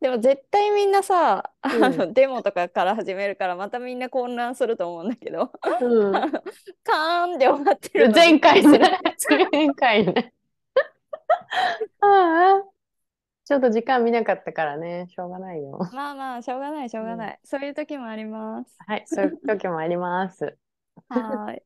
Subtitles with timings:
[0.00, 5.50] でも絶対みんなさ、うんあのデモとかから始めるからまたみんな混乱すると思うんだけど、
[5.80, 6.12] うん
[6.84, 8.78] カーンで終わってるの前回ね。
[9.52, 10.32] 前回ね。
[12.00, 12.76] ああ。
[13.46, 15.78] ちょっと時間見なかったからね、しょうがないよ。
[15.92, 18.76] まあまあしょうがないしょうがない、そういう時もあります。
[18.86, 20.58] はい、そういう時もあります。
[21.08, 21.62] はーい。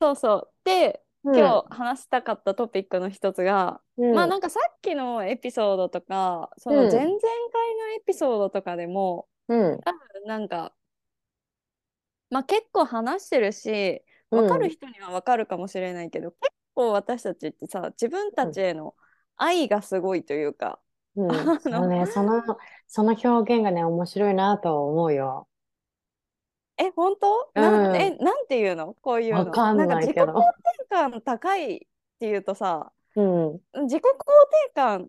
[0.00, 0.50] そうそう。
[0.64, 4.14] で、うん今日話したかったトピックの一つが、うん。
[4.14, 6.76] まあなんかさっきのエピソードとか、そうん。
[6.76, 9.80] の前々回のエピソードとかでも、うん。
[9.80, 10.74] 多分なんか、
[12.28, 14.40] まあ結構話してるし、うん。
[14.46, 18.94] 分かる人には分かるかもしれないけど、結構私たちってさ、自分たちへの
[19.36, 20.78] 愛がすごいというか、
[21.16, 22.42] うん、あのそうね、その、
[22.86, 25.48] その表現がね、面白いなとは思うよ。
[26.76, 27.50] え、本当？
[27.54, 28.94] なん、うんえ、なんていうの？
[29.00, 29.38] こういうの。
[29.40, 30.32] わかんないか自己肯定
[30.88, 31.80] 感高いっ
[32.18, 33.60] ていうとさ、うん。
[33.84, 35.08] 自己肯定感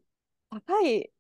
[0.52, 1.12] 高い、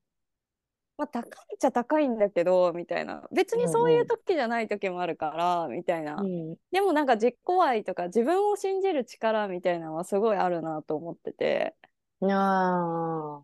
[0.97, 6.55] まあ、高いっちゃ高いんだけどみたいな別にそういう時じゃない時もあるからみたいな、うん。
[6.71, 11.75] でもなんか自己愛とか自分を信じる力みたいなのはすごいあるなと思ってて
[12.21, 13.43] ああ。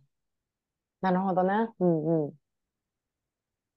[1.01, 1.67] なるほどね。
[1.79, 2.33] うんうん。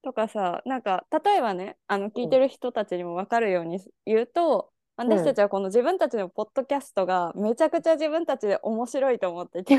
[0.05, 9.77] とかさなんか例えばねあの聞いてる人たちにも分かるように言うと、私たちはこの自分たちのポッドキャストがめちゃくちゃ自分たちで面白いと思ってて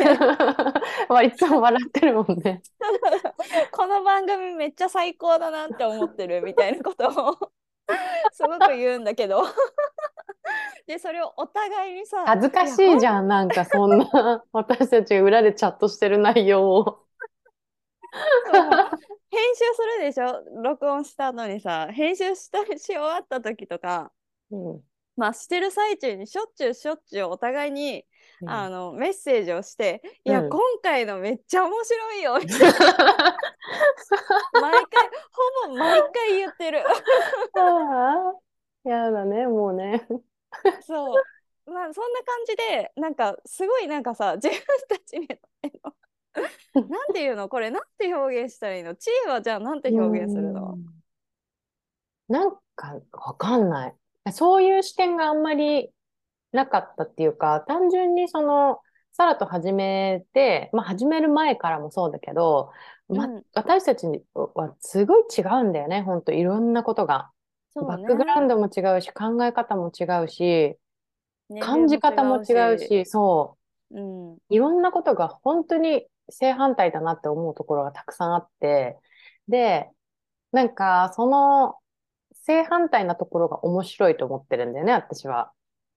[1.08, 2.62] まあ、いつも笑ってるもんね。
[3.72, 7.52] この番組めっちゃ最高だなって思ってるみたいなことを
[8.34, 9.44] すごく言うんだけど
[10.86, 17.06] でそれをお互いにさ恥ずかしいじゃん、なんかそんな、私たちが裏でチャットしてる内容を。
[19.30, 20.44] 編集するでしょ？
[20.64, 24.12] 録音した後にさ編集したし終わった時とか
[24.52, 24.82] うん。
[25.18, 28.06] まあしてる最中にしょっちゅうしょっちゅうお互いに、
[28.42, 28.50] うん。
[28.50, 30.50] あのメッセージをして「いや、うん。
[30.50, 32.68] 今回のめっちゃ面白いよ」みたいな。
[34.62, 35.10] 毎回
[35.64, 36.84] ほぼ毎回言ってる。
[38.84, 40.06] やだね、もうね。
[40.82, 41.24] そう。
[41.72, 45.20] まあそんな感じでなんかすごいなんかさ自分たちへ
[45.84, 45.95] の
[46.74, 47.48] なんていうの？
[47.50, 48.96] これなんて表現したらいいの？
[48.96, 50.74] 知恵はじゃあなんて表現するの？
[50.74, 50.96] うん
[52.28, 53.96] なんかわかんない。
[54.32, 55.92] そういう視点があんまり
[56.52, 58.80] なかったっていうか、単純にその、
[59.12, 62.72] サラと始めて、まあ始める前からもそうだけど、
[63.08, 63.44] まうん。
[63.54, 66.32] 私たちはすごい違うんだよね、ほんと。
[66.32, 67.30] いろんなことが。
[67.76, 67.82] ね。
[67.84, 70.78] バックグラウンドも違うし、考え方も違うし、
[71.62, 73.58] 感じ方も違うし、そ
[73.92, 74.00] う。
[74.00, 74.38] うん。
[74.50, 78.98] いろんなことが本当に正反対だなって思うところがたくさんあって、
[79.48, 79.90] で、
[80.52, 81.76] なんかその
[82.34, 85.52] 正反対なところが面白いと思ってるんだよね、私は。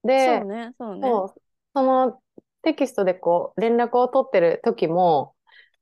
[0.05, 1.41] でそう、ねそうねそう
[1.75, 2.21] その
[2.63, 5.35] テキストでこう連絡を取ってる時も、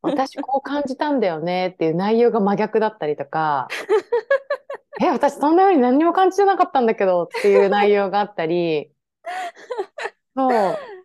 [0.02, 3.68] 私こう感じたんだよねっていう内容が真逆だったりとか、
[5.02, 8.92] え、私そんなように何にも感じてなかったんだけどっていう内容があったり、
[10.36, 10.95] そう、結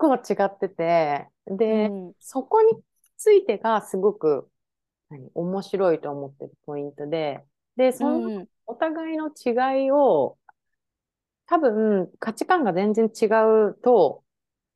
[0.00, 2.14] 構違ってて、で、うん。
[2.20, 2.82] そこに
[3.18, 4.50] ついてがすごく
[5.10, 7.44] 何面白いと思ってるポイントで、
[7.76, 8.48] で、そのうん。
[8.66, 10.38] お互いの違いを、
[11.46, 13.26] 多分価値観が全然違
[13.70, 14.24] うと、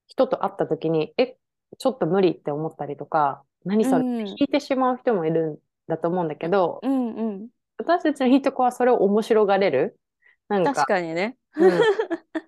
[0.08, 1.36] 人と会った時に、え、
[1.78, 4.24] ちょっと無理って思ったりとか、何それうん。
[4.24, 5.58] って引いてしまう人もいるん
[5.88, 7.48] だと思うんだけど、うんうん。
[7.78, 9.98] 私たちのいいとこはそれを面白がれる。
[10.48, 11.36] なんか、確かにね。
[11.56, 11.88] うん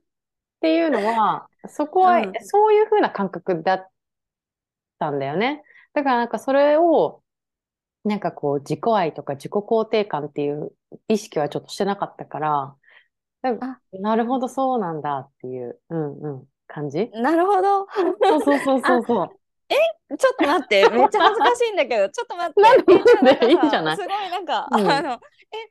[0.56, 2.32] っていうのは、そこはうん。
[2.40, 3.88] そういう風な感覚だっ
[4.98, 5.62] たんだよね。
[5.92, 7.22] だからなんかそれを、
[8.04, 10.72] なんかこう自己愛とか自己肯定感っていう
[11.08, 12.76] 意識はちょっとしてなかったから、
[13.92, 17.10] なるほどそうなんだっていう、うんうん、感じ。
[17.12, 17.86] なるほど。
[18.28, 19.30] そうそうそうそうそう。
[20.08, 22.62] ちょっと待って、 めっちゃ恥ずかしいんだけど、ちょっと待って。
[22.62, 23.96] なんでいいんじゃない？
[23.96, 25.18] すごいなんか、うんあの、え、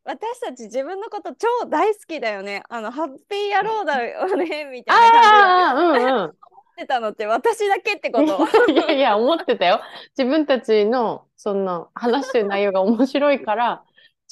[0.03, 2.63] 私たち自分のこと超大好きだよね。
[2.69, 6.13] あの、ハッピー野郎だよね、みたいな感ああ、うんうん。
[6.21, 6.31] 思っ
[6.77, 8.71] てたのって私だけってこと。
[8.71, 9.79] いやいや、思ってたよ。
[10.17, 13.83] 自分たちの、その、話してる内容が面白いから、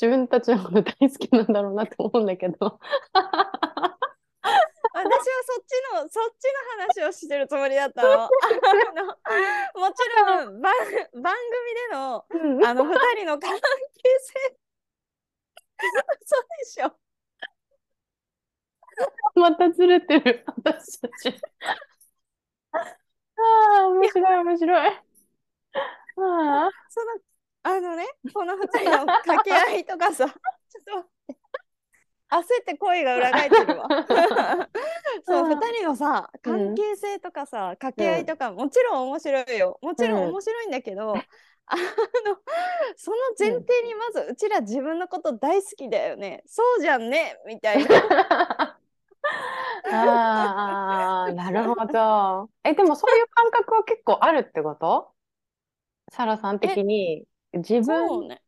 [0.02, 2.80] 自分たちのこと大好きなんだろうなと思うんだけど。
[5.04, 6.46] 私はそっちの、そっち
[6.98, 8.10] の話をしてるつもりだったの。
[8.24, 8.28] あ
[8.94, 9.06] の
[9.82, 10.74] もちろん、番
[11.14, 13.62] 番組での、うんあの、二人の関係
[14.20, 14.58] 性。
[16.26, 16.98] そうでしょ。
[19.36, 21.36] またずれてる、私たち。
[22.72, 24.88] ああ、面白い、面白い。
[24.88, 27.20] ああ、その
[27.64, 31.43] あのねこの二人の掛け合いとかさちょっと待って
[32.40, 33.88] 焦って声が裏返ってるわ。
[35.26, 35.50] そううん。
[35.50, 39.80] 二人のさ関係性とかさ掛け合いとかもちろん面白いよ。
[39.82, 41.14] もちろん面白いんだけど、
[41.66, 41.84] あの
[42.96, 46.44] その前提にまずうちら自分のこと大好きだよね。
[46.46, 47.90] そうじゃんねみたいな。
[49.92, 52.50] ああ、なるほど。
[52.64, 55.14] え、でもそういう感覚は結構あるってこと？
[56.10, 57.26] サラさん的に。
[57.54, 58.42] 自分ね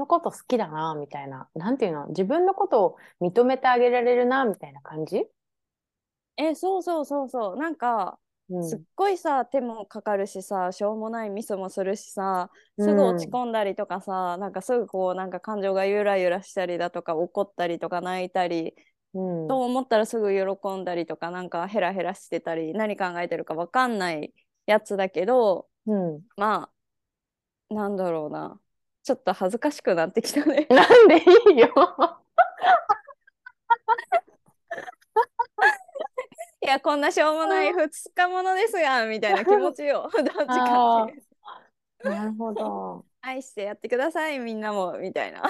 [0.00, 1.48] のこと好きだな、みたいな。
[1.54, 2.08] なんていうの？
[2.08, 5.26] 自分のことを認めてあげられるな、みたいな感じ？
[6.36, 8.18] えそうそうそうそうなんか
[8.48, 8.62] うん。
[8.62, 18.74] すっごいさ手もかかるしさしょうもないミスもするしさすぐ落ち込んだりとかさ、なんかすぐこうなんか感情がゆらゆらしたりだとか怒ったりとか泣いたり
[19.14, 19.48] うん。
[19.48, 24.32] と思ったらすぐ喜んだりとかなんかヘラヘラしてたり何考えてるか分かんない
[24.66, 26.22] やつだけどうん。
[26.36, 26.70] ま
[27.70, 28.60] あなんだろうな
[29.02, 30.66] ちょっと恥ずかしくなってきたね。
[30.70, 31.20] なんでい
[31.54, 31.68] いよ。
[36.62, 40.10] いやこんなしょうもない二日ものですがみたいな気持ちよ。
[40.12, 43.06] どっちかっていうなるほど。
[43.22, 44.98] 愛してやってくださいみんなも。
[44.98, 45.42] みたいな。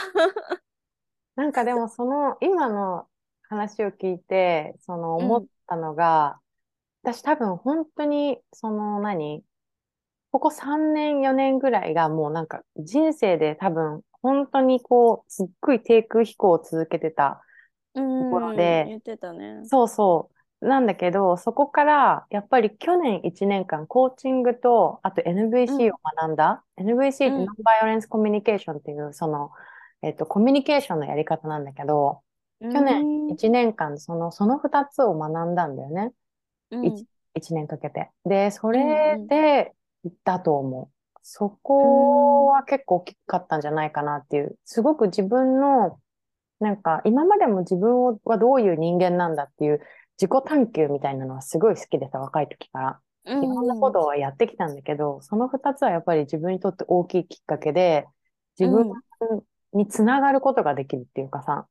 [1.37, 3.09] なんかでもその今の
[3.43, 6.41] 話を聞いて、そのうん思ったのが、
[7.03, 9.43] 私多分本当にその何
[10.33, 17.43] ここ3年4年ぐらいがもうなんか人生で多分本当にこうすっごい低空飛行を続けてた。
[17.95, 20.31] うんころで言ってたねそうそ
[20.63, 20.67] う。
[20.67, 26.63] なんだけど、そこからやっぱり去年1年間コーチングとあと NVC を学んだ。
[26.79, 29.51] NVC ってうんノンバイオレンスコミュニケーションっていうその、
[30.03, 32.21] えっと、コミュニケーションのやり方なんだけど、
[32.61, 36.13] 去年うん1年間その、その2つを学んだんだよね。
[36.71, 38.11] うん一1年かけて。
[38.27, 39.73] で、それで
[40.05, 41.01] 行ったと思う。
[41.23, 44.59] そこは結構大きかったんじゃないかなっていう。
[44.65, 46.01] すごく自分の、
[46.61, 49.81] なんか今までも自分をはどういう人間なんだっていう
[50.21, 53.01] 自己探求みたいなのはすごい好きでさ、若い時から。
[53.27, 58.07] うんいろんなことをやってきたんだけど、その2つはやっぱり自分にとって大きいきっかけで、
[58.59, 58.91] 自分
[59.75, 61.67] につながることができるっていうかさ、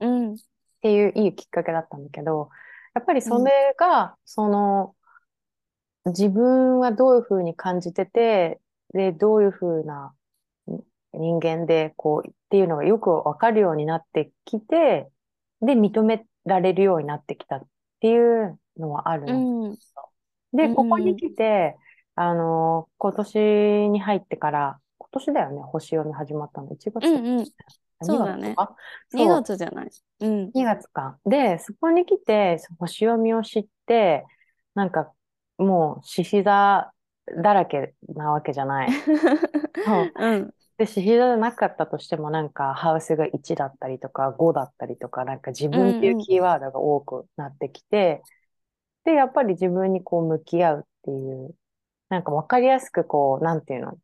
[0.00, 0.36] うんっ
[0.82, 2.50] ていういいきっかけだったんだけど、
[2.94, 4.94] やっぱりそれが、その、
[6.06, 8.60] 自分はどういうふうに感じてて、
[8.92, 10.14] で、どういうふうな
[11.12, 15.10] 人間で、こう、っていうのがよくわかるようになってきて、
[15.60, 17.66] で、認められるようになってきたっ
[18.00, 19.26] ていうのはある。
[19.32, 19.76] ん
[20.52, 20.74] で、うん。
[20.76, 21.76] ここに来て、
[22.14, 23.38] あの、今年
[23.90, 26.72] に入ってから、今年だよね、星読み始まったの。
[26.72, 27.46] 1月うんうん。
[28.02, 28.50] そうだね。
[28.50, 28.76] 2月か
[29.12, 29.42] 2そう。
[29.42, 29.90] 月じゃない。
[30.20, 30.50] うん。
[30.54, 31.18] 2月か。
[31.24, 34.24] で、そこに来て、星読みを知って、
[34.74, 35.12] なんか、
[35.58, 36.92] もう、獅子座
[37.42, 38.90] だらけなわけじゃない。
[39.84, 48.22] そううんで、獅子座じゃなかったとしても、なんか、ハウスが1だったりとか、5だったりとか、なんか自分っていうキーワードが多くなってきて、
[49.04, 51.14] で、やっぱり自分にこう向き合うってい
[51.46, 51.54] う、
[52.10, 53.98] なんかわかりやすくこう、なんていうの、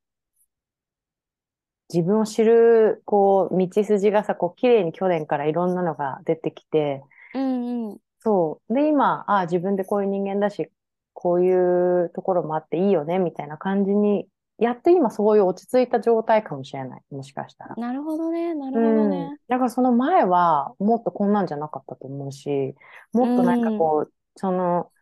[1.92, 7.02] 自分を知る、こう、道筋がさ、こう、綺麗に去年からいろんなのが出てきて、
[7.34, 8.74] うんうんそう。
[8.74, 10.70] で、今、ああ、自分ってこういう人間だし、
[11.14, 14.26] こういうところもあっていいよね、みたいな感じに、
[14.58, 17.02] やっと今そういう落ち着いた状態かもしれない。
[17.10, 17.74] もしかしたら。
[17.76, 18.96] なるほどねなるほうん。
[18.96, 22.74] どねだからその前は、もっとこんなんじゃなかったと思うし、
[23.12, 24.92] もっとなんかこう、その、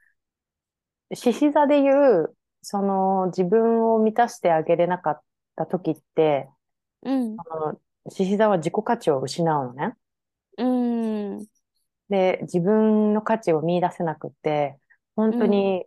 [1.14, 5.22] 獅子座で言う、その、自分を満たしてあげれなかっ
[5.56, 6.48] た時って、
[7.02, 7.36] うん
[8.10, 9.94] 獅子座は自己価値を失うのね。
[10.56, 11.48] うん
[12.08, 14.78] で、自分の価値を見出せなくって、
[15.14, 15.86] 本当に、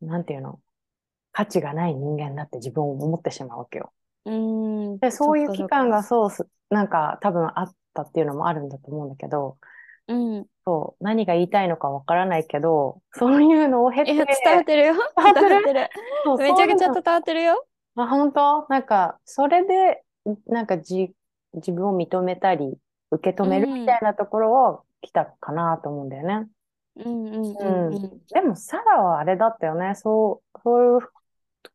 [0.00, 0.60] なんていうの、
[1.32, 3.92] 価値がない人間だって自分を思ってしまうわけよ。
[4.24, 4.98] うん。
[4.98, 9.58] で、そういう期間がそうす、なんか多分あったっていうのもあるんだと思うんだけど、
[10.06, 10.46] うん。
[10.66, 14.24] そう、何が言いたいのかわからないけど、そういうのを経て、伝
[14.54, 14.94] わってるよ。
[15.16, 15.48] 伝わってる？
[15.48, 15.90] 伝わってる。
[16.24, 17.66] そうめちゃくちゃ伝わってるよ。
[17.96, 18.66] あ、本当？
[18.68, 20.02] なんか、それで、
[20.46, 21.12] なんかじ、
[21.54, 22.78] 自分を認めたり、
[23.10, 26.48] 受け止めるみたいなところを来たかなと思うんだよね。
[26.96, 28.22] うんうんうんうん。
[28.32, 29.94] でも、サラはあれだったよね。
[29.94, 31.08] そう、そういう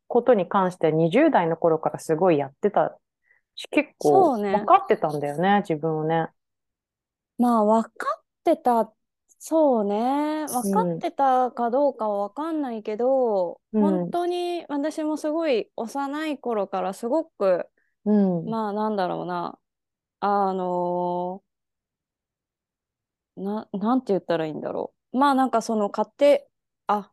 [0.08, 3.00] ことに関して20代の頃からすごいやってた。
[3.56, 4.52] し、結そ構うね。
[4.52, 6.30] 分かってたんだよね、自分をね。
[7.38, 8.94] まあ分かってた
[9.42, 10.48] そうね。
[10.50, 13.80] 分かってたかどうかは分かんないけど、うん。
[13.80, 17.70] 本当に私もすごい幼い頃からすごく
[18.06, 18.46] うん。
[18.46, 19.60] まあなんだろうな。
[20.22, 21.44] あの
[23.38, 26.40] ななんて言ったらいいんだろうまあなんかその家庭
[26.88, 27.12] あ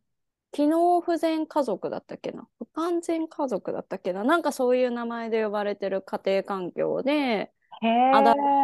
[0.53, 2.49] 機能不全家族だったっけな？
[2.59, 4.25] 不完全家族だったっけな？
[4.25, 7.87] なんかそういう名前で呼ばれてる家庭環境でい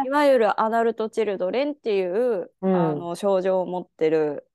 [0.09, 2.75] わゆるアダルトチルドレンっていう、うん。
[2.75, 4.47] あの症状を持ってる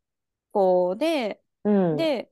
[0.53, 1.97] 子で、うん。
[1.97, 2.31] で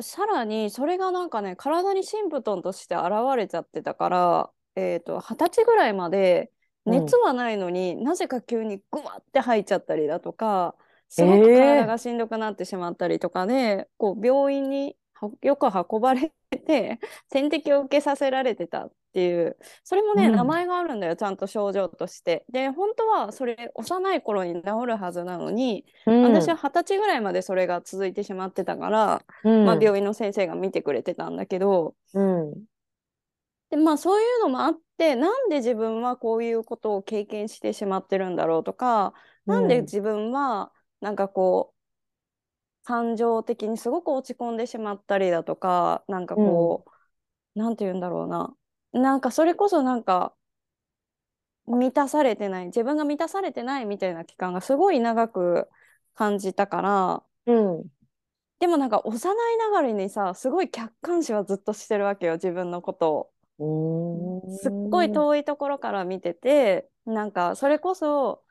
[0.00, 3.04] さらにそれがなんかね体にシンプトンとして現
[3.36, 6.50] れちゃってたからえーと、二十歳ぐらいまで
[6.84, 10.74] 熱はないのに、うん、なぜか急にグワって吐いちゃったりだとか
[11.08, 14.96] すごく体がしんどくなってしまったりとかで、えー、こう病院に
[15.42, 16.98] よく運ばれて
[17.30, 22.44] 点滴を受けさせられてたっていうそれもね、うん、名前があるんだよちゃんと症状として。
[22.50, 31.94] で本当はそれ幼い頃に治るはずなのに、うん、私は二十歳ぐらいまでそれが続いてしまってたから、うん、まあ、病院の先生が見てくれてたんだけど、
[33.70, 39.14] でまあそういうのもあってなんで自分はこういうことを経験してしまってるんだろうとか、
[39.46, 40.72] なんで自分は
[41.04, 46.90] なんかこう感情的にすごく落ち込んでしまったりだとかなんかこう、
[47.56, 48.54] うん、なんて言うんだろうな。
[48.92, 50.34] なんかそれこそなんか
[51.66, 55.68] 満たされてない自分が満たされてないみたいな期間がすごい長く
[56.14, 57.84] 感じたから、うん、
[58.60, 63.30] でもなんか幼いながらにさすごい客観視はずっとしてるわけよ自分のことを。
[64.58, 68.43] すっごい遠いところから見ててなんかそれこそ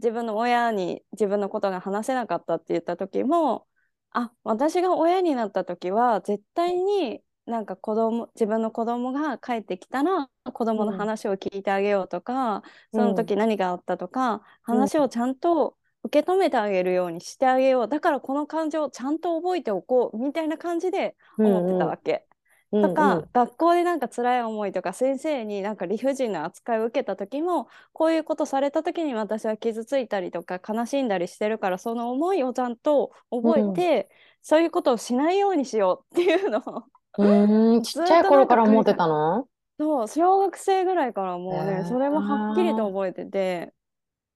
[0.00, 3.66] 自分の親に自分のことが話せなかったって言った時も
[4.12, 17.88] あ私が親になった時は絶対になんか子供自分の子供が帰ってきたら子供の話を聞いてあげようとか、うん、その時何があったとか、うん、話をちゃんと受け止めてあげるようにしてあげよう。
[17.88, 22.26] だからこの感情をちゃんと覚えておこうみたいな感じで思ってたわけ。
[22.70, 23.18] とか、うん。
[23.18, 36.84] うん、学校でなんか辛い思いとか先生になんか理不尽な扱いを受けた時もこういうことされた時に私は傷ついたりとか悲しんだりしてるからその思いをちゃんと覚えて、うん、そういうことをしないようにしようっていうのを
[37.18, 39.48] うんちっちゃい頃から思ってたの
[39.78, 43.72] そう小学生ぐらいからもうねそれもはっきりと覚えてて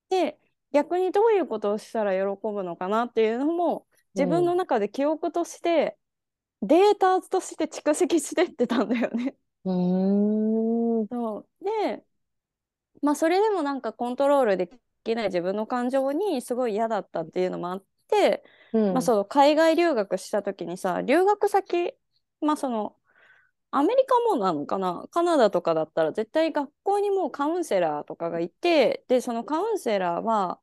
[0.08, 0.38] で
[0.72, 5.96] 逆にどういうことをしたら喜ぶのかなっていうのも自分の中で記憶として
[6.66, 9.34] データとして蓄積してってたんだよね。
[9.64, 11.06] うん。
[11.08, 11.64] そう。
[11.64, 12.04] で
[13.02, 14.70] まあそれでもなんかコントロールで
[15.04, 18.42] きない自分の感情にすごい嫌だったっていうのもあって、
[18.72, 21.94] うん、まあ、その海外留学した時にさ留学先
[22.40, 22.96] まあその
[23.70, 25.06] アメリカもなのかな？
[25.10, 30.60] カナダとかだったら絶対学校にもうカウンセラーとかがいてでそのカウンセラーは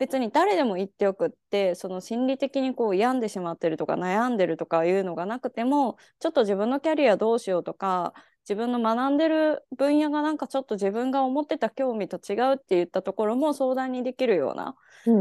[0.00, 8.14] 別に誰でも言っておくってその心理的にこう病んでしまってるとか悩んでるとかいうのがなくてもちょっと自分のキャリアどうしようとか
[8.48, 14.74] 自分の学んでる分野がなんかちょっと自分が思ってた興味と違うって言ったところも相談にできるような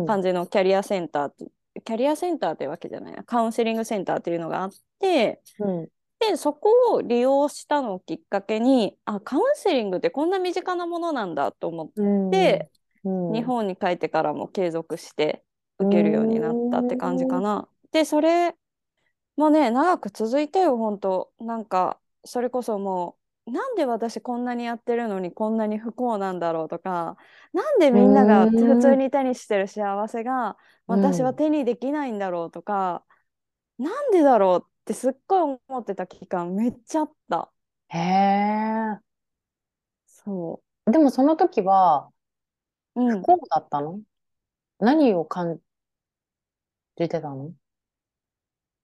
[0.07, 3.23] 感じのキャリアセンターうん、キャリアセンターってわけじゃないな。
[3.23, 12.71] カウンセリングセンターっていうのがあって、うん、でそこを利用したのをきっかけにあカウンセリングってこんな身近なものなんだと思って、
[13.03, 15.43] 日本に帰ってからも継続して
[15.79, 17.67] 受けるようになったって感じかな。
[17.91, 18.55] でそれ
[19.37, 23.15] もね長く続いてよ本当なんかそれこそも
[23.47, 27.17] うなんで私こんなにやってるのにこんなに不幸なんだろうとか
[27.53, 33.03] なんでみんなが普通に手にしてる幸せが私は手にできないんだろうとか、
[33.79, 37.51] うん、なんでだろうってすっごい思ってた期間めっちゃあった。
[37.89, 38.99] へえ。
[40.05, 40.91] そう。
[40.91, 42.09] でもその時は
[43.07, 43.09] う。
[43.09, 44.01] 不幸だったの？
[44.79, 45.59] 何を感
[46.97, 47.53] じてたの？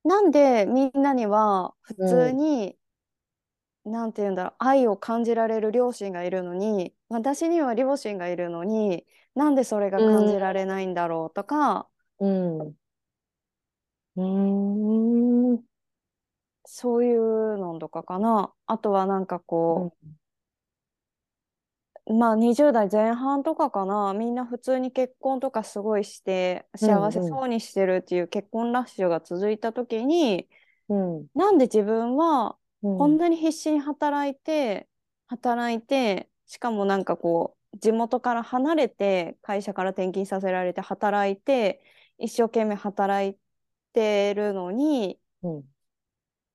[0.04, 2.78] なんでみんなには普通に、
[3.86, 9.06] なんて言うんだろう、愛を感じられる両親がいるのに、私には両親がいるのに、
[9.36, 11.88] なんでそれが感じられないんだろうとか、
[12.20, 12.76] うん。
[14.16, 15.66] うーん。
[16.66, 18.54] そういうのとかかな。
[18.68, 20.08] あとはなんかこう、
[22.08, 24.14] まあ20代前半とかかな。
[24.14, 30.48] みんな普通に結婚とかすごいして幸せそうにしてるっていう結婚ラッシュが続いた時に、
[30.88, 34.88] うん、なんで自分はこんなに必死に働いて、
[35.28, 41.84] 働いてしかもなんかこう地元から離れて会社から転勤させられて働いて
[42.20, 43.38] 一生懸命働い
[43.94, 45.64] てるのに、うん、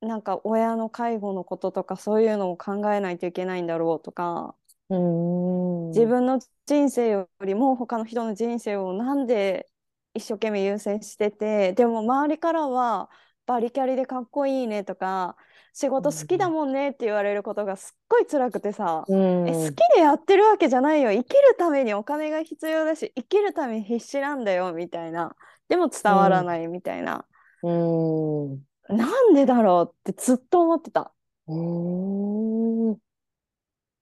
[0.00, 4.54] なんか親の介護のこととかそういうのを考えないといけないんだろうとか
[4.91, 9.69] 自分の人生よりも他の人の人生をなんで
[10.15, 13.09] 一生懸命優先しててでも周りからは
[13.47, 15.37] バリキャリでかっこいいねとか
[15.73, 21.13] 仕事好きだもんねって言われることがすっごい辛くてさ、うん、え好きでやってるわけじゃないよ。
[21.13, 25.37] 生きるためにお金が必要だし生きるために必死なんだよみたいな。
[25.69, 27.25] でも伝わらないみたいな、
[27.63, 28.51] うん、
[28.89, 31.13] なんでだろうってずっと思ってた。
[31.47, 33.10] うん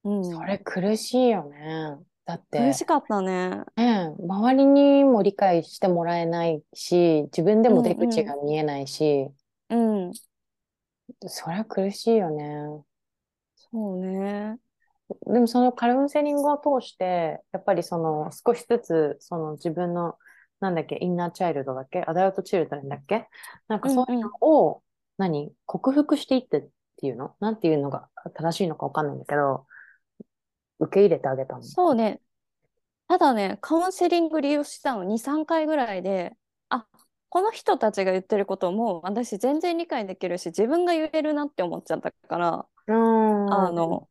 [0.08, 1.96] うん、それ苦しいよね。
[2.24, 3.62] だって、苦しかったね。
[3.76, 9.28] ね、周りにも理解してもらえないし、自分でも出口が見えないし、
[9.70, 10.12] うん、うん、
[11.26, 12.44] それは苦しいよね。
[13.56, 14.58] そうね。
[15.26, 20.16] でもそのカウンセリングを通して、やっぱりその少しずつその自分の、
[20.60, 22.04] なんだっけ、インナーチャイルドだっけ？
[22.06, 23.26] アダルトチルドレンだっけ？
[23.68, 24.82] なんかそういうのを、
[25.16, 25.50] 何？
[25.64, 27.34] 克服していってっていうの？
[27.40, 29.64] なんていうのが正しいのかわかんないんだけど、
[30.78, 31.62] 受け入れてあげたの。
[31.62, 32.20] そうね。
[33.08, 36.37] ただね、カウンセリング利用したの2、3回ぐらいで、
[36.68, 36.87] あ、
[37.30, 42.66] この人たちが言ってることも私全然理解できるし、自分が言えるなって思っちゃったから。
[43.50, 44.08] あの、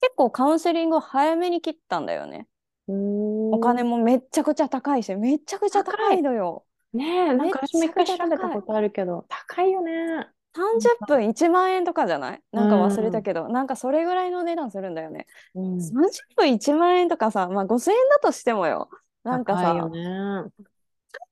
[0.00, 2.46] 結構カウンセリングを早めに切ったんだよね。
[2.86, 6.66] お金もめっちゃくちゃ高いし、めっちゃくちゃ高いのよ。
[6.92, 10.28] ねえ、なんか私も一回調めっちゃ高いべたことあるけど、高いよね。
[10.54, 12.42] 30分1万円とかじゃない？
[12.52, 15.26] なんか忘れたけどうん、なんかそれぐらいの値段するんだよね。
[15.54, 15.96] うん。
[16.00, 18.88] 30分1万円とかさ、まあ5000円だとしてもよ。
[19.24, 20.50] なんかさ、高いよね。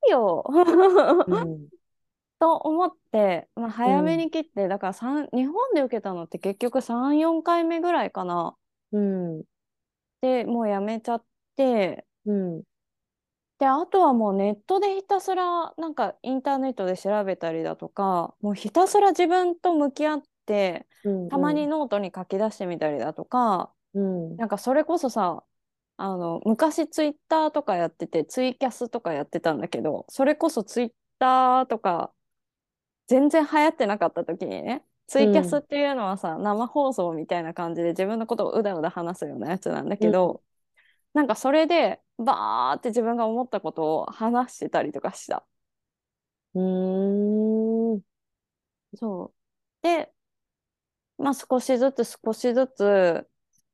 [0.07, 0.45] いいよ。
[1.27, 1.69] うん。
[2.39, 8.57] と思って、まあ、早めに切って、だから日本で受けたのって結局3、4回目ぐらいかな。
[8.93, 9.45] うん。
[10.21, 11.25] で、もうやめちゃっ
[11.57, 12.63] て、うん。
[13.63, 21.29] で、あとはもうネットでひたすら、なんかインターネットで調べたりだとか、もうひたすら自分と向き合って、うん。
[21.29, 24.37] たまにノートに書き出してみたりだとか、うん。
[24.37, 25.45] なんかそれこそさ、
[25.97, 32.13] あの、昔ツイッターとかやってて、ツイキャスとかやってたんだけど、それこそツイッターとか、
[33.07, 40.43] 全然流行ってなかった時にね、ツイキャスっていうのはさ、生放送みたいな感じで自分のことをうだうだ話すようなやつなんだけど、
[41.15, 45.47] なんかそれで、バーって自分が思ったことを話してたりとかした。
[46.55, 48.03] うーん。
[48.97, 49.35] そう。
[49.83, 50.13] で、
[51.19, 53.29] まあ少しずつ少しずつ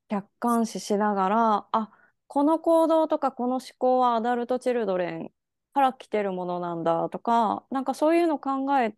[0.09, 1.93] 客観視しながら、あ、
[2.29, 5.33] この行動とかこの思考はアダルトチルドレン
[5.75, 8.97] から来てるものなんだとか、なんかそういうの考え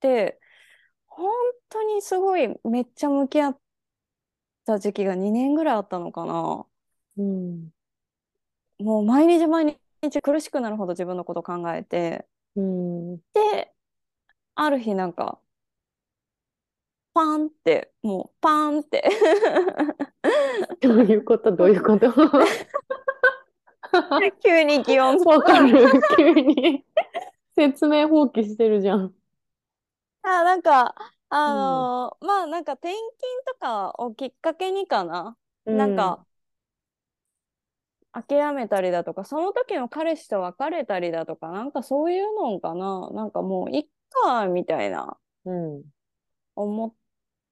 [0.00, 0.40] て、
[1.06, 1.30] 本
[1.70, 3.60] 当にすごいめっちゃ向き合っ
[4.64, 6.66] た時期が2年ぐらいあったのかな。
[7.18, 7.70] うん。
[8.82, 13.22] もう毎日毎日苦しくなるほど自分のこと考えて、うん。
[13.34, 13.74] で、
[14.56, 15.40] ある日なんか、
[17.14, 19.04] パンって、もうパンって
[20.80, 21.52] どういうこと？
[21.52, 22.12] どういうこと？
[24.42, 26.84] 急に気温わかる急に。
[27.54, 29.14] 説明放棄してるじゃん。
[30.22, 30.94] あ、なんか、
[31.28, 33.00] あのーまあなんか転勤
[33.46, 35.36] とかをきっかけにかな？
[35.64, 36.26] なんか、
[38.12, 43.10] 諦めたりだとか、その時の彼氏と別れたりだとか、なんかそういうのかな。
[43.12, 45.82] なんかもういっか、みたいなうん。
[46.54, 46.94] 思っ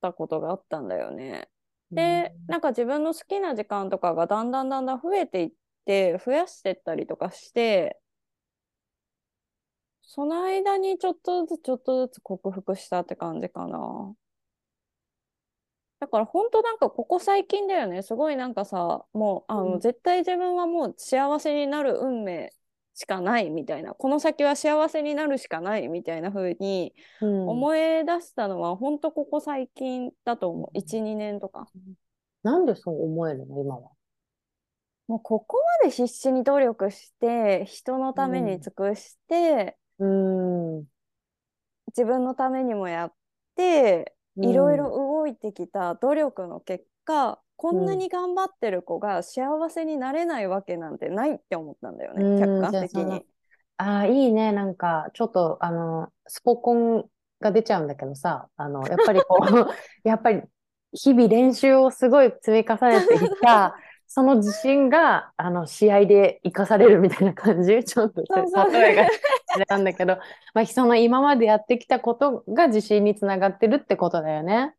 [0.00, 1.48] たことがあったんだよね。
[1.90, 5.52] で、なんか自分の好きな時間とかがだんだんだんだん増えていっ
[5.86, 7.98] て、増やしてったりとかして、
[10.02, 14.14] その間にちょっとずつちょっとずつ克服したって感じかな。
[16.00, 18.02] だから本当なんかここ最近だよね。
[18.02, 22.54] すごいなんかさ、もう、あの、うん絶対自分はもう幸せになる運命
[22.94, 30.70] しかないみたいな、この先は幸せになるしかないみたいな風にうん、思い出したのは本当ここ最近だと思う。
[30.72, 31.68] 1、2年とか。
[32.42, 33.60] なんでそう思えるの？
[33.60, 33.90] 今は。
[35.06, 40.84] もうここまで必死に努力して、人のために尽くして、うん。
[41.88, 43.12] 自分のためにもやっ
[43.56, 53.26] て、いろいろ動いてきた努力の結果、こんなに頑張ってる子が幸せになれないわけなんてないって思ったんだよね、うん客観的に。
[53.76, 54.52] ああ、いいね。
[54.52, 57.04] なんか、ちょっと、あの、スポコン
[57.40, 59.46] が出ちゃうんだけどさ、あの、 やっぱりこう、
[60.08, 60.42] やっぱり、
[60.92, 63.74] 日々練習をすごい積み重ねていった、
[64.06, 67.82] その自信が、あの、試合で生かされるみたいな感じ？
[67.84, 69.02] ちょっと、例えが
[69.54, 70.18] あれなんだけど、
[70.52, 74.74] まあ、その今までやってきたことが自信につながってるってことだよね。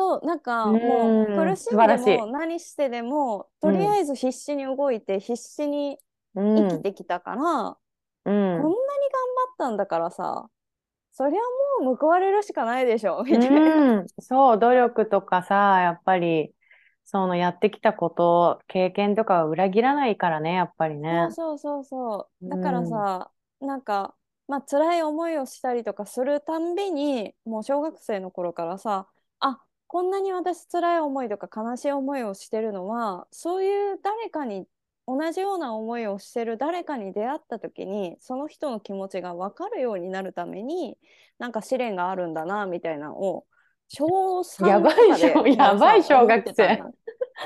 [0.00, 5.98] そう、なんかうんもう苦しんでも何してでも、とりあえず必死に動いて、必死に
[6.34, 6.54] うん。
[6.56, 7.42] 生きてきたから、
[8.24, 10.50] うんこんなに頑張ったんだからさ、
[11.12, 11.40] そりゃ
[11.84, 13.60] もう報われるしかないでしょ、みたいな。
[13.98, 16.54] うん、そう、努力とかさ、やっぱり、
[17.04, 21.28] そのやってきたこと、経験とかは裏切らないからね、やっぱりね。
[21.28, 22.48] そうそうそうそう。
[22.50, 24.16] だからうんさ、なんか、
[24.48, 29.08] まあ辛い思いをしたりとかするたんびに、もう小学生の頃からさ、
[29.40, 29.60] あ、
[29.92, 34.64] こんなに私辛い思いとか悲しい思いをしてるのは、そういう誰かに、
[35.08, 40.96] 同じような思いをしてる誰かに出会った時に、その人の気持ちが分かるようになるために、
[41.40, 43.46] なんか試練があるんだな、みたいなのを、
[43.88, 46.62] 小3やばい小やばい小学生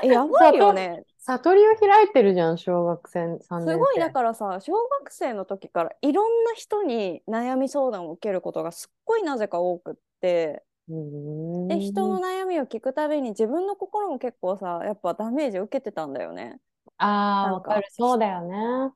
[0.03, 1.01] やばいよね。
[1.17, 4.01] 悟りを開いてるじゃん、小学生3年すごい生。
[4.01, 16.59] だからさ小学生の時からいろんな人に悩み相談を受けることがすっごいなぜか多くってうんで人の悩みを聞くたびに自分の心も結構さやっぱダメージを受けてたんだよね。
[16.97, 17.83] あわかる。
[17.91, 18.93] そうだよね。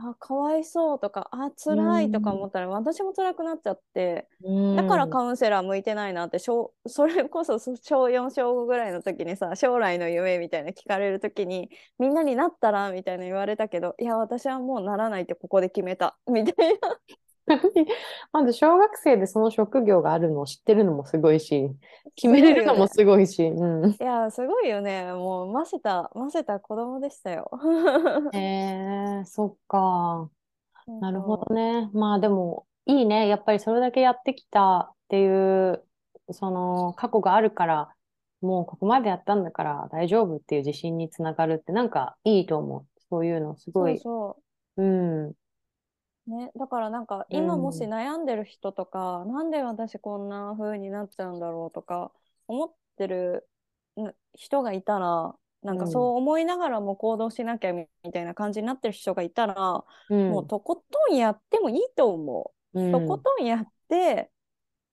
[0.00, 4.76] あかわいそうとかあ辛いとか思ったら私も辛くなっちゃってうん。
[4.76, 16.98] だからカウンセラー向いてないなって小 それこそ小4小5ぐらいの時にさ将来の夢みたいな聞かれる時にみんなになったらみたいな言われたけどいや私はもうならないってここで決めたみたいな
[18.32, 21.70] まず小学生でその職業があるのを知ってるのもすごいし、
[22.14, 23.46] 決めれるのもすごいし。
[23.46, 23.90] うん。
[23.90, 27.50] いやすごいよねもうませたませた子供でしたよ。
[28.34, 30.30] えー、そっか。
[31.00, 31.90] なるほどどね。
[31.92, 33.28] まあでも、いいね。
[33.28, 35.84] やっぱりそれだけやってきたっていう、
[36.30, 37.94] その過去があるから、
[38.40, 42.86] もうここまでやったんだから大丈夫っていう自信につながるってなんかいいと思う。
[43.10, 43.98] そういうのすごい。
[43.98, 44.42] そう
[44.76, 45.32] そうん。
[46.28, 52.12] うねだからなんかうん今もし悩んでる人とか、なんで私こんな風になっちゃうんだろうとか
[52.46, 53.48] 思ってる
[54.00, 60.30] ん人がいたらなんかうんそう思いながらも行動しなきゃみみたいな感じになってる人がいたら、うん。
[60.30, 62.80] もうとことんやってもいいと思う。
[62.80, 64.30] うんとことんやって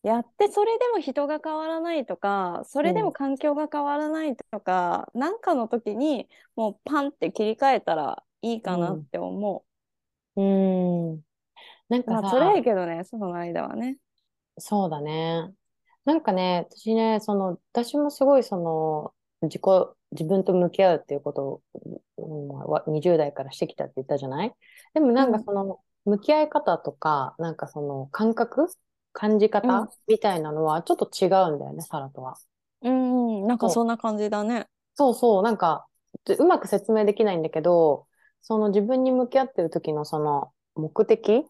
[0.01, 9.74] やってそれでも人が変わらないとかそれでも環境が変わらないとか何、かの時にもうパンって切り替えたらいいかなって思う
[10.43, 11.21] ん。
[11.89, 12.11] なんう。
[12.13, 13.97] かさ、まあ辛いけどねその間はね。
[14.57, 15.53] そうだね。
[16.05, 19.61] なんかね、私ね、その、私もすごいその、自己、
[20.11, 21.61] 自分と向き合うっていうことを、
[22.17, 24.53] うんわ20代からしてきたって言ったじゃない？
[24.93, 28.67] でもなんかその、向き合い方とか、なんかその、感覚？
[29.13, 32.37] 感じうん方みたいなのはちょっと違うんだよね、サラとは。
[32.81, 34.67] うんうんなんかそんな感じだね。
[34.95, 35.87] そうそう、なんか、
[36.39, 38.07] うまく説明できないんだけど、
[38.47, 41.45] その自分に向き合ってる時のその目的？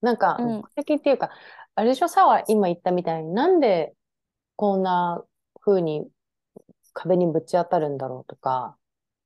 [0.00, 0.48] なんか、うん。
[0.58, 1.30] 目的っていうか、
[1.74, 3.94] あれでしょ、さは今言ったみたいになんで
[4.54, 5.24] こんな
[5.60, 6.06] 風に
[6.92, 8.76] 壁にぶち当たるんだろうとか、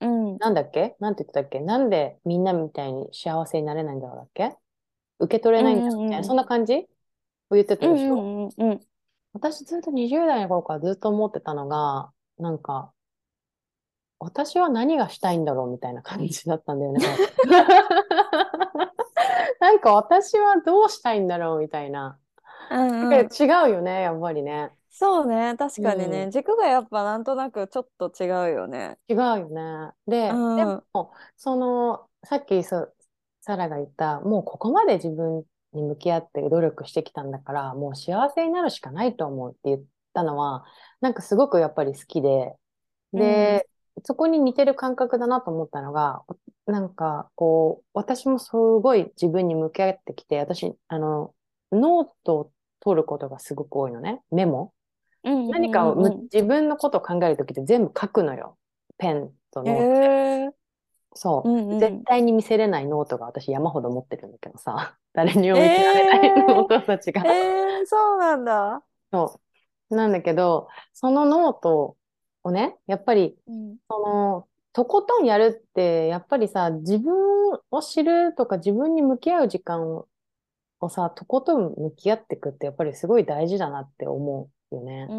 [0.00, 0.38] うん。
[0.38, 0.96] なんだっけ？
[0.98, 1.61] なんて言ってたっけ？
[1.61, 4.56] なんでみんなみたいに幸せになれないんだろうだっけ？
[5.18, 6.24] 受け取れないんだみたいな、うんうんうん。
[6.24, 6.88] そんな感じ
[7.50, 8.80] を言ってたうんでしょ、うんうんうん
[9.33, 12.90] 私ずっと20代の頃からずっと思ってたのが、なんか、
[14.20, 17.00] 私は何がしたいんだろうみたいな感じだったんだよね。
[19.61, 22.18] なんか私はどうしたいんだろうみたいな。
[22.70, 23.26] うんうん違
[23.66, 24.72] うよね、やっぱりね。
[24.90, 28.98] そうね確かにね、うん軸がやっぱなんとなくちょっと違うよね。
[29.09, 29.92] 違うよね。
[30.06, 30.85] で、うんでも、
[31.37, 32.92] その、さっきそ
[33.40, 40.66] サラが言った、もうここまで自分に向き合って努力してきたんだから、もう幸せになるしかないと思うって言ったのは、
[41.00, 42.54] なんかすごくやっぱり好きで、
[43.14, 43.69] で、
[44.05, 46.22] そこに似てる感覚だなと思ったのが、
[46.66, 51.35] なんかこう、私もすごい自分に向き合ってきて、私、あの、
[51.72, 54.22] ノートを取ることがすごく多いのね。
[54.31, 54.72] メモ。
[55.24, 58.57] うんうんうん何かをむ自分のことを考えるときって全部書くのよ。
[58.96, 59.83] ペンとノート。
[59.83, 60.50] へえ
[61.14, 61.48] そう。
[61.48, 67.22] うんうん絶対に見せれないノートが私山ほど持ってるんだけどさ、 誰にも見せられないえーノートたちが。
[67.22, 68.83] えー、そうなんだ。
[69.12, 69.40] そ
[69.90, 69.94] う。
[69.94, 71.96] なんだけど、そのノート
[72.42, 73.76] をね、やっぱり、うん。
[73.88, 77.14] その、とことんやるって、やっぱりさ、自分
[77.70, 85.07] を知るとか自分に向き合う時間をさ、とことん向き合っていくって、やっぱりすごい大事だなって思うよね。
[85.11, 85.14] う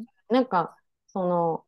[0.00, 0.04] ん。
[0.28, 0.76] なんか、
[1.06, 1.64] その、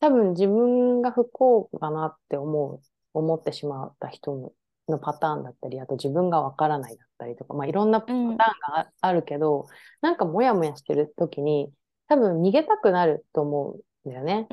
[0.00, 2.80] 多分自分が不幸だなって思う、
[3.14, 4.52] 思ってしまった人
[4.88, 8.46] のパターンだったり、あと自分がわからないだったりとか、まあいろんなパターンが
[8.78, 9.68] あ,、あるけど、
[10.02, 11.72] なんかモヤモヤしてる時に、
[12.08, 13.76] 多分逃げたくなると思う。
[13.76, 14.46] んだよね。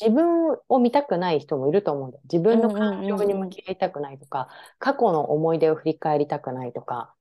[0.00, 2.22] 自分を見たくない人もいると思うんだよ。
[2.24, 7.14] 自分の感情に向き合いたくないとか、過去の思い出を振り返りたくないとか、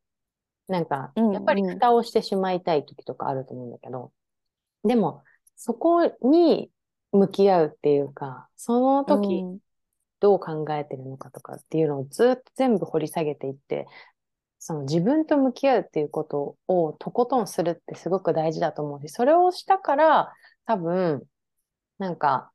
[0.67, 4.12] なんか、やっぱり蓋をしてしまいたい時とかあると思うんだけど、
[4.84, 5.24] でも、
[5.56, 6.72] そこに
[7.12, 9.60] 向き合うっていうか、その時うん。
[10.22, 13.88] どう考えてるのかとかっていうのをずっと全部掘り下げていって、
[14.60, 20.34] その自分と向き合うっていうことをとことんするってすごく大事だと思うし、それをしたから
[20.65, 21.28] 多分、
[22.00, 22.52] なんか、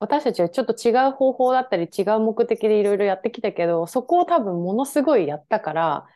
[0.00, 6.06] 私たちはちょっと違う方法だったり違う目的でいろいろやってきたけど、そこを多分ものすごいやったから、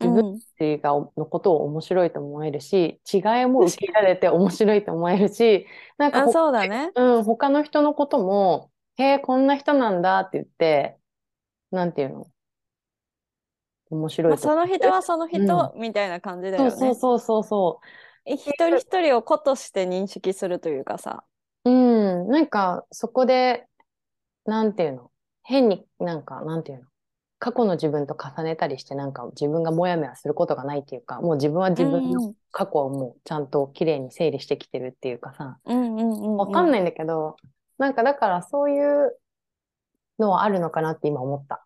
[0.00, 5.66] 自分うんたちがのことを面白いと思えるし、違いも受け入れられて面白いと思えるし、
[5.98, 6.92] なんかそうだね。
[6.94, 10.98] うん、他の人のことも、へえ、こんな人なんだって言って、
[11.70, 12.32] なんていうの？
[13.90, 16.94] 面白まあ、その人はその人みたいな感じだよそうね。
[16.94, 17.86] そうそうそう
[18.36, 21.24] そ一人一人を子として認識するというかさ。
[21.64, 21.70] う。
[21.70, 23.66] うん、なんかそこで、
[24.44, 25.10] なんていうの？
[25.42, 26.84] 変になんか、なんていうの？
[27.38, 36.36] 過去の自分と重ねたりして、なんか自分がモヤモヤすることがないっていうか、もう自分は自分の過去をもうちゃんと綺麗に整理してきてるっていうかさ、うんうんうんうん。
[36.36, 37.36] わかんないんだけど、
[37.78, 39.16] なんかだからそういう
[40.18, 41.64] のはあるのかなって今思った。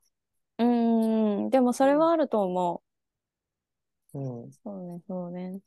[0.58, 1.50] うんうん。
[1.50, 2.82] でもそれはあると思
[4.12, 4.42] うん。
[4.44, 4.50] う。
[4.62, 5.60] そうね、そうね。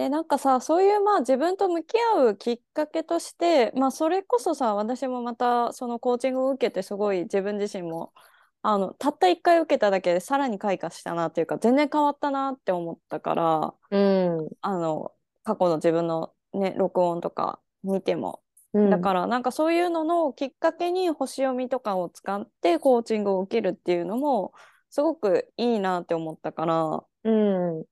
[0.00, 8.14] で、なんかさ、そういうまあ自分と向き合うきっかけとして、まあそれこそさ、私もまたそのコーチングを受けてすごい自分自身も、
[8.62, 13.98] あの、たった一回受けただけでさらに開花したなっていうか、全然変わったなって思ったから、う
[14.46, 14.48] ん。
[14.62, 15.12] あの、
[15.44, 18.42] 過去の自分のね、録音とか見ても。
[18.72, 18.88] うん。
[18.88, 24.54] だからなんかそういうののきっかけに星読みとかを使ってコーチングを受けるっていうのも
[24.88, 27.84] すごくいいなって思ったから、うん。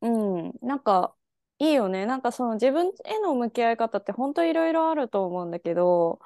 [0.00, 1.14] うん、なんか
[1.58, 2.06] いいよね。
[2.06, 6.20] なんかその自分への向き合い方って本当いろいろあると思うんだけど、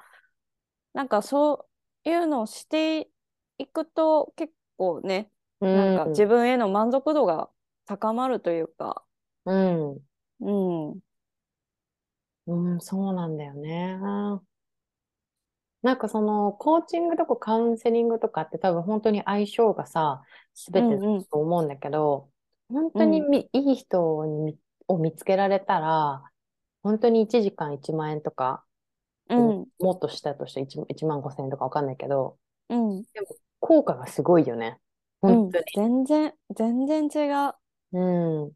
[0.93, 1.69] なんかそ
[2.05, 3.09] ういうのをして
[3.57, 5.31] いくと結構ね、
[5.71, 7.49] なんか自分への満足度が
[7.85, 9.05] 高まるというか、
[9.45, 10.05] うん。
[10.39, 10.51] う
[10.95, 10.99] ん、
[12.45, 13.97] うん、そうなんだよね。
[15.81, 22.31] なんかその、コーチングとかカウンセリングとかって多分本当に相性がさ、すべてだうんうんと思うんだけど、
[22.69, 24.59] 本当にみ、いい人にみ
[24.93, 26.23] を見つけられたら、
[26.81, 28.63] 本当に1時間1万円とか、
[29.29, 32.37] うん、もっとしたとして 1, 1万5千円とかわかんないけど、
[32.69, 33.03] うん、
[33.59, 34.77] 効果がすごいよね。
[35.21, 35.63] うん本当に。
[35.75, 37.53] 全然、全然違う。
[37.93, 38.51] うん。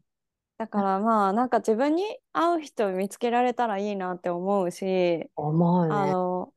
[0.58, 5.94] だからまあなんか自分に合う人を見つけられたらいいなって思うし、思うね。
[5.94, 6.52] あの、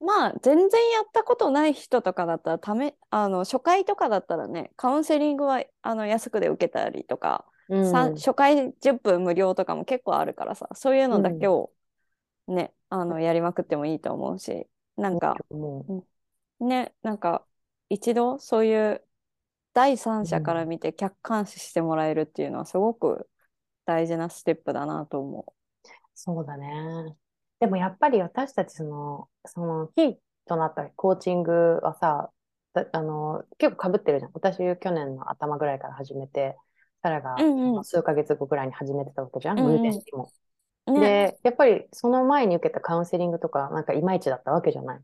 [0.00, 8.14] まあ全然やったことない人とかだったらため、あの初回とかだったらね、カウンセリングはあの安くで受けたりとか、うん。
[8.14, 11.70] 初回10分無料とかも結構あるからさ、そういうのだけを
[12.46, 16.04] ね、あのやりまくってもいいと思うし、なんかも
[16.60, 17.44] ね、なんか
[17.88, 19.02] 一度そういう
[19.72, 23.28] 第三者から見て客観視してもらえるっていうのはすごく
[23.86, 25.54] 大事なステップだなと思
[26.14, 27.16] そうだね。
[27.60, 32.30] でもやっぱり私たちその、その、キーとなったコーチングはさ、
[32.72, 34.30] だあの、結構被ってるじゃん。
[34.34, 36.56] 私、去年の頭ぐらいから始めて、
[37.04, 40.30] サラがうんうん数ヶ月後ぐらいに始めてたわけじゃん、うんうんムーデンにも。
[40.86, 40.92] う。
[40.92, 41.00] ね。
[41.00, 45.00] で、やっぱりその前に受けたカウンセリングとか、なんかいまいちだったわけじゃない。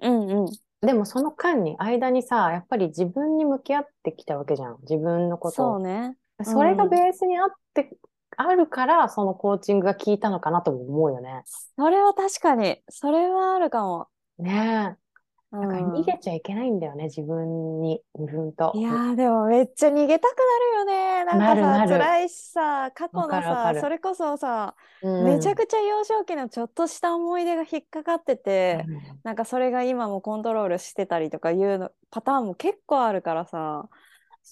[0.00, 0.46] うんうん。
[0.84, 4.78] でもその間に、間にさ、やっぱり自分に向き合ってきたわけじゃん。
[4.82, 5.74] 自分のことを。
[5.74, 6.16] そうね。
[6.42, 7.96] それがベースにあって、
[8.36, 11.42] あるから、そのコーチングが効いたのかなとも思うよね。
[11.78, 14.08] それは確かに、それはあるかも。
[14.38, 15.05] ねえ。
[15.52, 18.72] うだか逃げちゃいけないんだよね、自分に、自分と。
[18.74, 21.24] いやーでもめっちゃ逃げたくなるよね。
[21.24, 33.88] なんかさ、辛いしさ、過去わのさ、それこそさ、うんめちゃくちゃ幼少期のちょっとした思い出が引っかかってて、うんなんかそれが今もコントロールしてたりとかいうのパターンも結構あるからさ、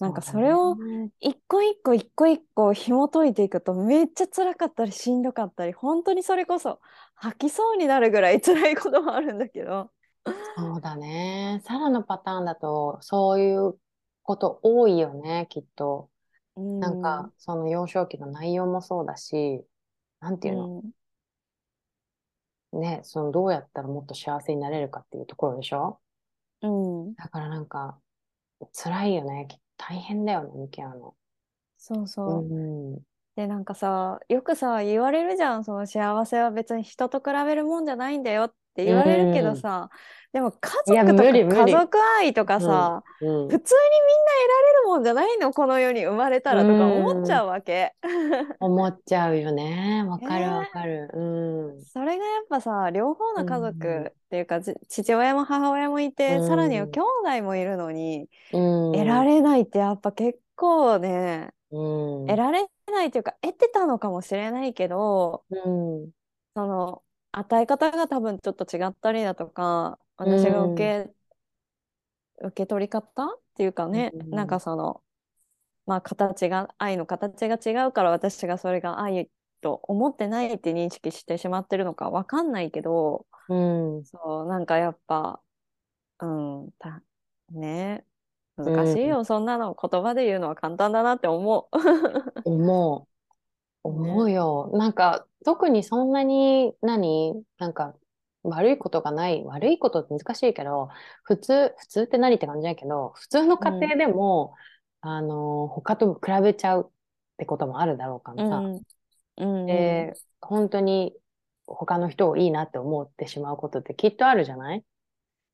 [0.01, 0.77] なんかそれを
[1.21, 6.81] 一個一個一個一個紐解いていくとめっちゃ辛かったりしんどかったり、本当にそれこそ
[7.15, 9.91] 吐きそうになるぐらい辛いこともあるんだけど。
[10.57, 11.61] そうだね。
[11.65, 13.79] サラのパターンだと、そういう
[14.23, 16.11] こと多いよね、きっと。
[16.57, 19.65] うんなんか、その幼少期の内容もそうだし、
[20.21, 20.83] なんていうの、
[22.73, 26.01] うんね、そのどうやったらもっと幸せになれるかっていうところでしょ？
[26.63, 26.69] う
[27.11, 27.99] ん、だからなんか、
[28.73, 29.49] 辛いよね。
[29.77, 31.15] 大変だよね、向き合うの。
[31.77, 32.45] そうそう。
[32.45, 33.03] うん。
[33.37, 39.89] で、なんかさ、よくさ、言われるじゃん、その幸せは別に人と比べるもんじゃないんだよって言われるけどさ、
[40.35, 43.49] でも家族とか家族愛とかさ、うん。
[43.49, 47.95] 普通にみんな得られるもんじゃないの、この世に生まれたらとか思っちゃうわけ。
[48.59, 50.05] 思っちゃうよね。
[50.09, 51.09] わかるねわかる。
[51.15, 51.85] うん。
[51.85, 58.93] それがやっぱさ、両方の家うん族っていうか、じ父親も母親もいて、うんさらには兄弟もいるのに、うん。
[58.93, 62.27] 得られないってやっぱ結構ね、うん。
[62.27, 66.11] 得られないというか、得てたのかもしれないけど、うん。
[66.57, 67.03] その
[67.39, 71.15] 与え方が多分ちょっと違ったりだとか私が受け、
[72.39, 75.03] 受け取り方っていうかね、うんなんかその
[75.87, 83.55] まあ形が愛の形が違うから私がそれが愛と思ってないって認識してしまってるのかわかんないけどう
[84.01, 84.05] ん。
[84.05, 85.43] そうなんかやっぱ
[86.21, 87.03] うんた
[87.51, 88.05] ね
[88.57, 91.77] 難しいよ、そんなの言葉で言うのは簡単だなって思う。
[92.45, 93.14] 思う。
[93.85, 94.71] 思うよ。
[94.73, 97.45] なんか、特にそんなに、何？
[97.59, 97.95] なんか、
[98.43, 99.45] 悪いことがない。
[99.45, 100.89] 悪いことって難しいけど、
[101.23, 104.55] 普通、普通って何って感じだけど、普通の家庭でも、
[105.01, 106.93] あの、他と比べちゃうっ
[107.39, 108.57] てこともあるだろうからさ。
[108.57, 108.81] うんう
[109.47, 111.13] んで、本当に
[111.67, 114.85] 他の人をいいなって思ってしまうことってきっとあるじゃない？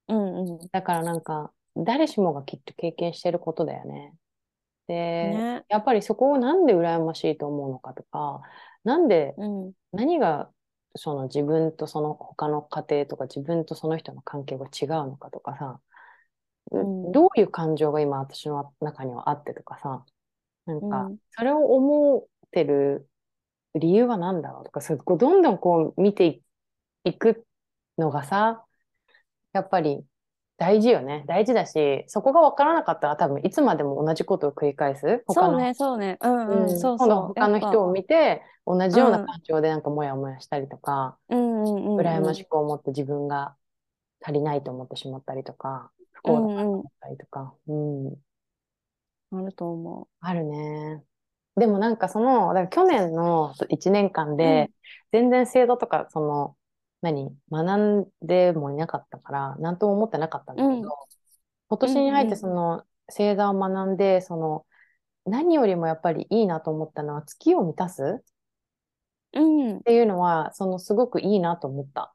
[0.08, 4.12] うんうんだからなんか、誰しもがきっと経験してることだよね。
[5.22, 5.64] で、ね。
[5.68, 8.42] やっぱりそこをなんで羨ましいと思うのかとか、
[8.84, 9.74] なんで、うん。
[9.92, 10.52] 何が
[10.96, 15.80] その自分とその他の家庭とか自分とその人の関係が違うのかとかさ、
[16.72, 20.04] うんどういう感情が今私の中にはあってとかさ、
[20.66, 21.18] なんうかん。
[21.32, 23.08] それを思ってる
[23.74, 26.44] 理由は何だろうとか、それこうどんどんこう見てい
[27.04, 27.46] いく
[27.98, 28.66] のがさ、
[29.52, 30.04] やっぱり
[30.60, 31.24] 大事よね。
[31.26, 35.24] 大事だし、そこが分からなかったら多分いつまでも同じことを繰り返す。
[35.26, 36.18] 他のそうね、そうね。
[36.20, 37.08] うんううんん、そうそう。
[37.34, 42.06] 他の人を見て、同じようなうん感情でなんかモヤモヤしたりとか、うんうんうんうん。
[42.06, 43.56] 羨ましく思って自分が
[44.22, 48.14] 足りないと思ってしまったりとか、不幸だなと思ったりとか、うん、
[49.30, 51.02] あると思あるね。
[51.56, 54.70] でもなんかその、だから去年の1年間で、
[55.12, 56.56] 全然制度とか、その、
[57.02, 60.90] 何、学んでもいなかったから、なんとも思ってなかったんだけど、うん
[61.68, 64.66] 今年に入ってうんその、星座を学んで、その、
[65.26, 68.02] 何よりもやっぱりいいなと思ったのは、月を満たす？
[68.20, 68.24] っ
[69.32, 69.40] う。
[69.40, 69.84] うん。
[69.84, 72.14] ていうのは、その、すごくいいなと思った。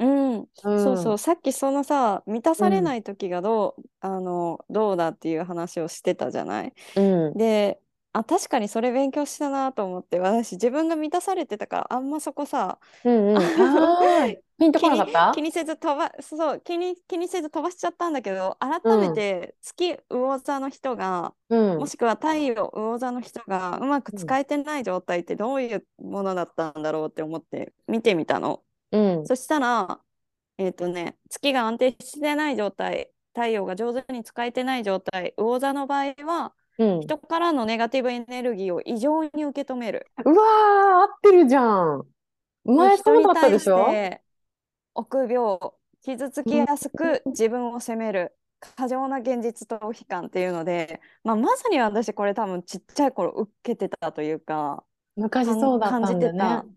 [0.00, 0.48] うん。
[0.76, 1.18] そうそうう。
[1.18, 1.18] ん。
[1.18, 6.74] さっきそのさ、満たされない時がどう、あの、どうだっていう話をしてたじゃない？
[6.94, 7.38] うん。
[7.38, 7.80] で、
[8.18, 13.36] あ、確かにそれ勉強したなと思って、私自分が満たされてたから、あんまそこさ、うんうん。
[13.36, 13.44] あ
[14.26, 15.32] あ、 ピンとこなかった？
[15.32, 21.86] 気にせず飛ば、そう、気に、気にせず飛ばしちゃったんだけど、改めて月魚座の人が、うんも。
[21.86, 28.64] しくは太陽魚座の人がうまく使えてない状態ってどういうものだったんだろうって思って見てみたの。
[28.90, 29.24] うん。
[29.26, 30.00] そしたら、
[30.58, 37.00] えっとね、月が安定してない状態、太陽が上手に使えてない状態、魚座の場合は、うん。
[37.00, 40.06] 人からのネガティブエネルギーを異常に受け止める。
[40.24, 42.06] うわー、合ってるじゃん。
[42.64, 43.86] 前人そうだったでしょ？
[43.86, 44.22] て
[44.94, 45.58] 臆病、
[46.02, 48.32] 傷つきやすく自分を責める、
[48.76, 54.84] 過剰な現実逃避感っていうので、まあ、まさに私これ多分ちっちゃい頃受けてたというか、
[55.16, 56.68] 昔感そうだったんだ感じてたね。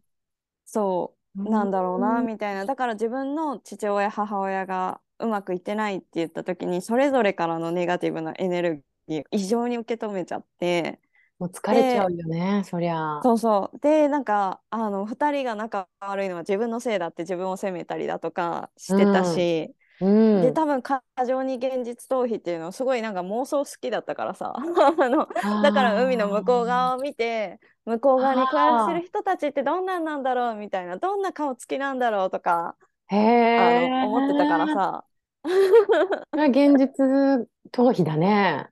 [0.65, 8.83] そうなんだろうなうんみたいなだから自分の父親母親がうまくいってないって言った時にそれぞれからのネガティブなエネル
[9.31, 10.99] 異常に受け止めちゃって
[11.39, 13.19] もう疲れちゃうよね、そりゃ。
[13.23, 20.41] そうそうでなんかあの2人が仲悪いのは自分のせいだって自分を責めたりだとかしてたし、うん。
[20.41, 25.27] で多分過剰に現実逃避っていうのすごいなんか妄想好きだったからさ あの
[25.61, 32.75] だから海の向こう側を見て向こう側に暮らしてる人たちってどんなんなんだろうみたいなどんな顔つきなんだろうとか。
[33.13, 35.03] あの思ってたからさ
[36.47, 38.70] 現実逃避だね。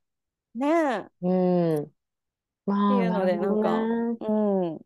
[0.59, 1.27] ねえ。
[1.27, 1.91] うん。
[2.65, 4.17] まあ、っていうのでなるほどね。
[4.19, 4.79] うん。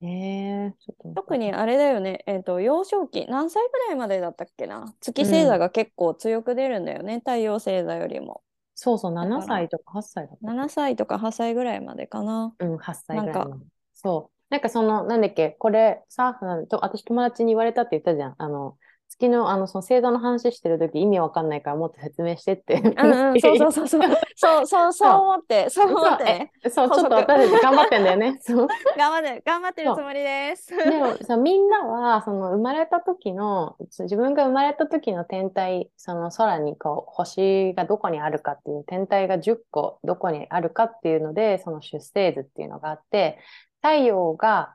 [0.00, 4.94] えー、ちょっと特にあれだよね、えー、と幼少期何歳ぐらいまでだったっけな？
[5.00, 8.42] 月星座が結構強く出るんだよね、太陽星座よりも。
[8.74, 9.66] そうそう、7だから。
[9.66, 10.46] 歳とか8歳だった。
[10.46, 12.54] 7歳とか8歳ぐらいまでかな。
[12.60, 13.64] うん、8歳ぐらいなんまで。
[13.92, 14.36] そう。
[14.50, 18.34] なんかその、なんだっけ、これ、さ、うんと、私友達に言われたって言ったじゃん。
[18.38, 18.78] あの、
[19.08, 22.74] 月の、あの、その星座の話してるとき意味わかんないからもっと説明してって。
[22.74, 23.40] うんうん。
[23.40, 24.02] そうそうそうそう。
[24.36, 25.70] そうそうそう思って。
[25.70, 26.24] そう思って。
[26.24, 28.38] ねそう、ちょっと私たち頑張ってんだよね。
[28.42, 28.68] そう。
[28.96, 30.76] 頑張って頑張ってるつもりです。
[30.76, 43.38] でもさ、みんなは、その生まれた時の、そ自分が生まれた時の天体、その空にこう、星がどこにあるかっていう、天体が10個どこにあるかっていうので、その出生図っていうのがあって、
[43.80, 44.74] 太陽が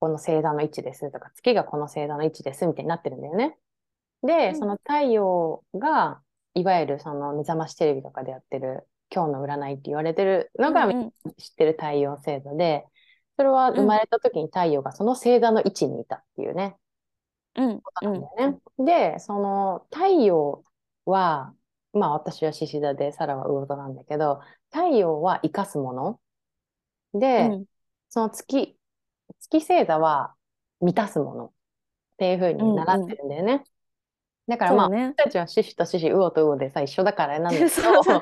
[0.00, 3.56] この星座の位置ですとか、月がこの星座の位置ですみたいになってるんだよね。
[4.22, 4.56] で、うん。
[4.56, 6.20] その太陽が、
[6.54, 11.12] いわゆるその目覚ましテレビとかでやってる今日の占いって言われてるのがうんうん。
[11.36, 12.84] 知ってる太陽星座で、
[13.36, 16.76] それは生まれた時に太陽がその星座の位置にいたっていうね、
[17.56, 17.80] うん。
[17.80, 19.14] ことなんだよね。
[19.14, 20.64] で、その太陽
[21.04, 21.54] は、
[21.92, 26.20] まあ私は獅子座で、サラは魚座なんだけど、太陽は生かすもの。
[27.14, 27.64] で、うん。
[28.10, 28.77] その月、
[29.40, 30.34] 月星座は
[30.80, 31.46] 満たすもの。
[31.46, 31.50] っ
[32.18, 33.62] ていう風に習ってるんだよね。
[34.48, 38.02] だからまあ、ね私たちは獅子と獅子、魚と魚でさ、一緒だからなんだけど、 そう。
[38.02, 38.20] そ う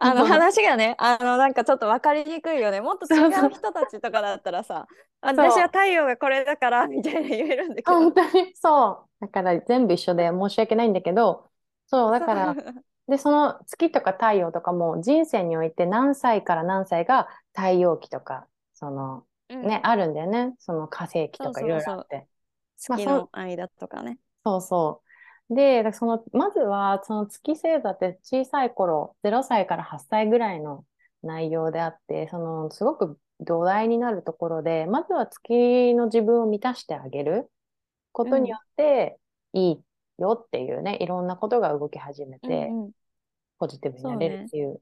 [0.00, 2.80] あの話がね、あのなんかちょっと分かりにくいよね。
[2.80, 4.88] もっと違う人たちとかだったらさ、
[5.20, 7.92] 私は太陽がこれだからみたいな言えるんだけど。
[7.92, 9.20] 本当にそう。
[9.20, 11.46] だから全部一緒で申し訳ないんだけど、
[11.86, 12.56] そう、だから、
[13.06, 20.54] で、その月とか太陽とかも人生において何歳から何歳が太陽期とか、そのうんね、あるんだよね。
[20.58, 22.16] その火星期とかいろいろあって。
[22.88, 24.18] まあ月の間とかね。
[24.44, 25.02] そうそ
[25.50, 25.54] う。
[25.54, 30.84] で、その、まずは、その月星座って小さい頃、0歳から8歳ぐらいの
[31.22, 37.50] 内容であって、その、すごく土台になるところで、まずは月の自分を満たしてあげる
[38.12, 39.18] ことによって、
[39.52, 39.82] いい
[40.18, 42.92] よっていうね、いろんなことが動き始めて、うんうん
[43.58, 44.80] ポジティブになれるっていう。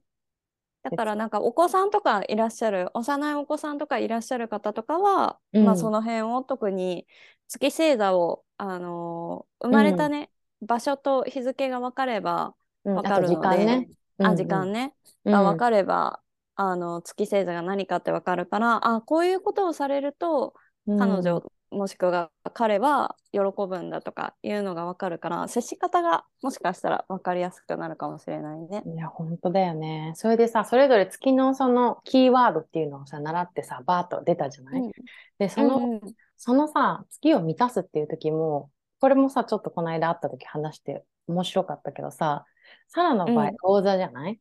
[0.85, 5.65] だからなんかお子さんとかいらっしゃる幼いお子さんとかいらっしゃる方とかは、うん。
[5.65, 7.07] まあその辺を特に
[7.47, 10.31] 月星座を、あのー生まれたね、
[10.61, 12.95] 場所と日付が分かればうん。
[12.95, 13.89] 分かるので、あと時間ね。
[14.21, 15.33] あ時間ね、うん。
[15.33, 16.21] が分かれば、
[16.55, 20.53] あの月星座が何かって分かるからあこういうことをされると
[20.87, 20.97] うん。
[20.97, 28.83] 彼女、もしくは彼は喜ぶんだとかいうのが分かるから接し方がもしかしたら分かりやすくなるかもしれないね。
[28.85, 30.13] いや、本当だよね。
[30.15, 34.91] それでさ、それぞれ月のそのキーワードっていうのをさ、習ってさ、バーッと出たじゃない、うん。
[35.39, 36.01] で、その、うんうん。
[36.37, 38.69] そのさ、月を満たすっていう時も、
[39.01, 42.45] これもさ、ちょっとこの間会った時話して面白かったけどさ、
[42.87, 44.39] サラの場合うん、講座じゃない？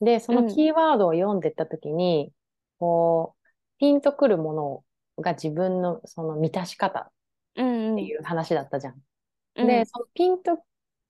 [0.00, 2.32] で、そのキーワードを読んでった時に、
[2.78, 3.48] こう、
[3.78, 4.84] ピンとくるもの
[5.18, 7.12] が自分のその満たし方っ
[7.54, 8.94] ていう話だったじゃん。
[9.56, 10.64] うんで、そのピンと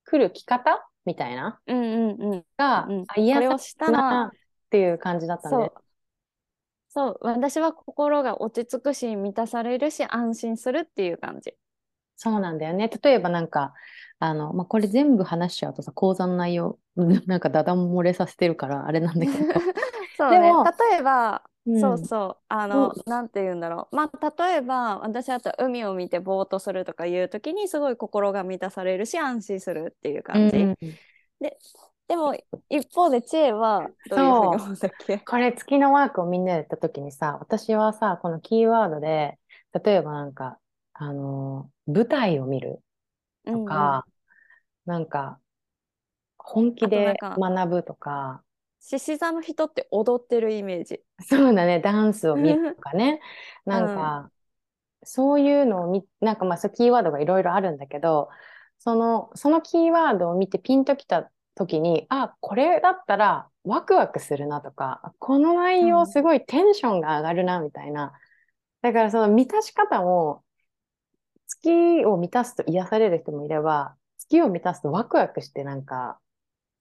[0.05, 4.31] くる着方みたいなうんうんうんが、うんをしたならっ
[4.71, 5.73] ていう感じだったんで
[6.89, 7.19] そう。
[7.23, 11.55] 私は心が落ち着くし満たされるし安心するっていう感じ。
[12.17, 12.89] そうなんだよね。
[13.03, 13.75] 例えばなんか、
[14.21, 16.79] あの、まあ、これ全部話しちゃうとさ、講座の内容、
[17.27, 19.33] なんかダダ漏れさせてるから、あれなんだけど。
[20.17, 21.81] そうねでも例えば、うん。
[21.81, 22.45] そうそう。
[22.49, 22.99] あの、う。
[22.99, 23.97] んなんて言うんだろう。
[23.97, 30.57] まあ例えば私だったら海を見てぼーっとするとかいう時にすごい心が満たされるし安心するっていう感じ。
[30.57, 30.99] うんうん
[32.09, 32.35] でも
[32.69, 35.19] 一方で知恵はどういうふうに思っけ？
[35.27, 39.39] これ月のワークをみんなでやった時にさ、私はさ、このキーワードで、
[39.85, 40.59] 例えばなんか、
[40.93, 42.83] あのー舞台を見る
[43.53, 44.07] とか、
[44.87, 45.41] なんか、
[46.39, 48.45] 本気で学ぶとか、
[48.85, 51.03] 獅子座の人って踊ってるイメージ。
[51.21, 53.21] そうだね、ダンスを見るとかね、
[53.65, 54.31] なんか、
[55.05, 58.31] そういうのを見、なんかまあ、そうキーワードがいろいろあるんだけど、
[58.79, 68.13] その、そのキーワードを見てピンときた時に、あ、これだったらワクワクするなとか、この内うん容すごいテンションが上がるなみたいな。
[68.83, 70.45] だからその満たし方も、
[71.47, 76.19] 月を満たすと癒される人もいれば、月を満たすとワクワクしてなんか、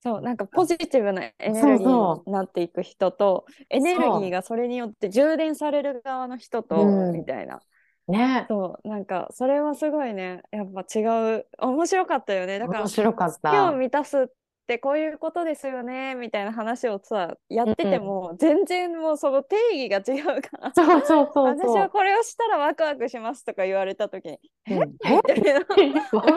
[0.03, 7.13] そうなんかポジティブなエネルギーになっていく人とエネルギーがそれによって充電される側の人と、うん。
[7.13, 7.61] みたいな。
[8.09, 10.41] ね、そうなんかそれはすごいね。
[10.51, 11.03] やっぱ違
[11.37, 11.47] う。
[11.57, 12.59] 面白かったよね。
[12.59, 13.71] だから面白かっ月をた。
[13.71, 14.25] 満たすっ
[14.67, 16.15] てこういうことですよね。
[16.15, 19.55] みたいな話をさやってても、全然もうその定
[19.87, 20.71] 義が違うから。
[20.75, 21.65] そうそうそう私。
[21.77, 24.39] はこれをしたらワクワクしますとか言われた時に
[24.69, 24.89] うん。
[24.89, 25.59] みたいな。
[26.11, 26.33] ワクワ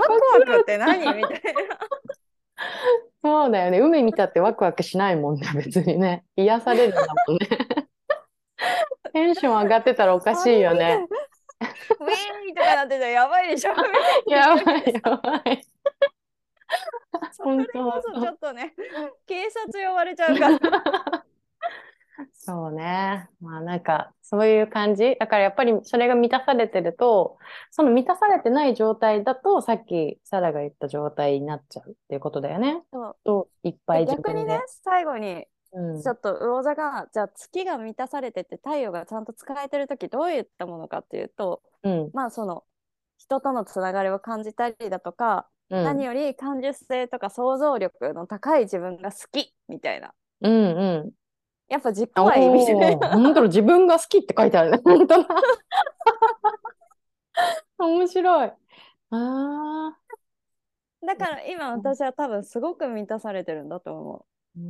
[0.46, 0.98] クって何？
[1.00, 1.30] みたいな。
[3.22, 3.80] そうだよね。
[3.80, 6.24] 海見たってワクワクしないもんね、 別にね。
[6.36, 7.48] 癒されるんだもんね。
[9.12, 11.06] テンション上がってたらおかしいよね。
[11.60, 13.72] ウィーンとかなってたらやばいでしょ
[14.26, 15.62] やばいやばい。
[17.32, 18.74] それこそちょっとね
[19.26, 21.15] 警察呼ばれちゃうから。
[22.32, 23.28] そうね。
[23.40, 25.16] まあなんか、そういう感じ。
[25.18, 27.38] だからやっぱりそれが満たされてると、
[27.70, 32.82] その満たされてない状態だと、さっきサラが言った状態になっちゃうっていうことだよね。
[32.92, 34.62] そうと、いっぱい逆にね。
[34.84, 42.10] 最後にうんちょっと魚座がじゃあ月が満たされてて太陽がちゃんと使えてる時どういったものかっていうとうん。
[42.14, 42.64] まあその
[43.18, 45.84] 人とのつながりを感じたりだとか、うん。
[45.84, 51.12] 何より感受性とか想像力の高い自分が好きみたいなうんうん。
[51.68, 54.80] やっぱ軸愛みたいな自分が好きって書いてあるね。
[54.84, 55.28] 本当だ。
[57.78, 58.48] 面白い。
[58.48, 58.56] あ
[59.10, 59.98] あ。
[61.06, 64.62] だから今私は多分すごく満たされてるんだと思うー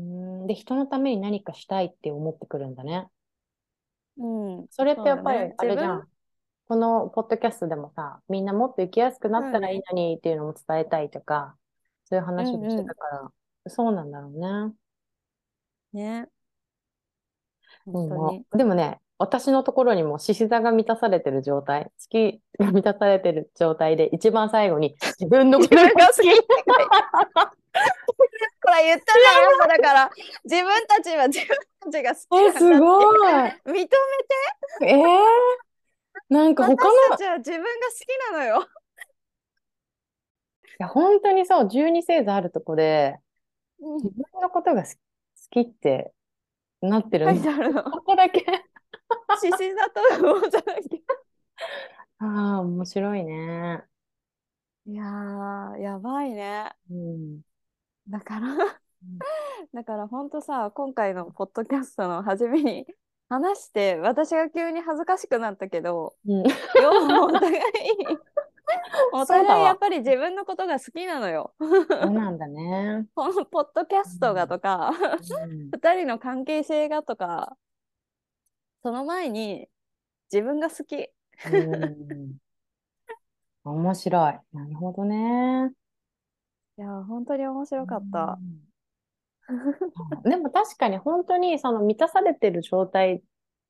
[0.45, 3.09] んで、人のために何かしたいって思ってくるんだね。
[4.19, 4.27] う。
[4.27, 6.09] うん、それってやっぱりあれじゃん。
[6.69, 11.57] このポッドキャストでもさ、みんなもっと生きやすくなったらいいのにっていうのも伝えたいとか、
[12.05, 13.07] そういう話もしてたか
[13.65, 14.75] ら、そうなんだろうね。
[15.93, 16.29] ね。
[17.87, 18.45] うん本当に。
[18.59, 26.37] でもね、私のところにも獅子座が満たされてる状態、月が満たされてる状態で、一番最後に 自分のことが好き。
[28.63, 30.11] これ言ったらやっぱだから
[30.45, 33.13] 自分たちは自分たちが好きえ、すなんだごい。
[33.13, 33.95] 認めて
[34.83, 35.07] えー、
[36.29, 38.67] なんか他の、私たちは自分が好きなのよ。
[40.79, 43.19] いや、本当にそう、十二星座あるとこで、
[43.81, 44.89] うん自分のことが好
[45.51, 46.13] きって
[46.81, 47.41] なってる書んだ。
[47.41, 47.85] いてあるの。
[47.85, 48.45] ここだけ。
[49.35, 51.03] 獅子座と魚座だけ。
[52.19, 53.85] ああ、面白いね。
[54.87, 56.73] いやー、やばいね。
[56.91, 57.43] うん。
[58.09, 58.57] だから、
[59.75, 62.87] だから本当さ、今回のポッドキャストの初めに
[63.29, 66.43] 話して、私が急に恥ずかしくなったけど、うん。
[66.81, 67.63] 両方お互い
[68.09, 68.26] お
[69.13, 71.55] そうだわ互いやっぱり自分のことが好きなのよ。
[71.59, 73.07] そうなんだね。
[73.15, 77.57] このポッドキャストがとか、うん二人の関係性がとか、
[78.83, 79.69] その前に
[80.33, 81.09] 自分が好き。
[81.53, 82.37] うん
[83.65, 84.57] 面白い。
[84.57, 85.73] なるほどね。
[86.79, 88.39] いや、本当に面白かった。
[88.39, 88.67] うん
[90.25, 93.23] でも確かに本当にその満たされてる状態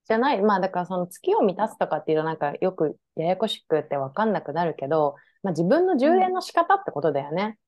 [0.07, 0.42] じゃない。
[0.42, 7.59] まあだからその月を満たすとかっていうとなんかよくややこしくってわかんなくなるけど、まあ自分の充電の仕方ってことだよね。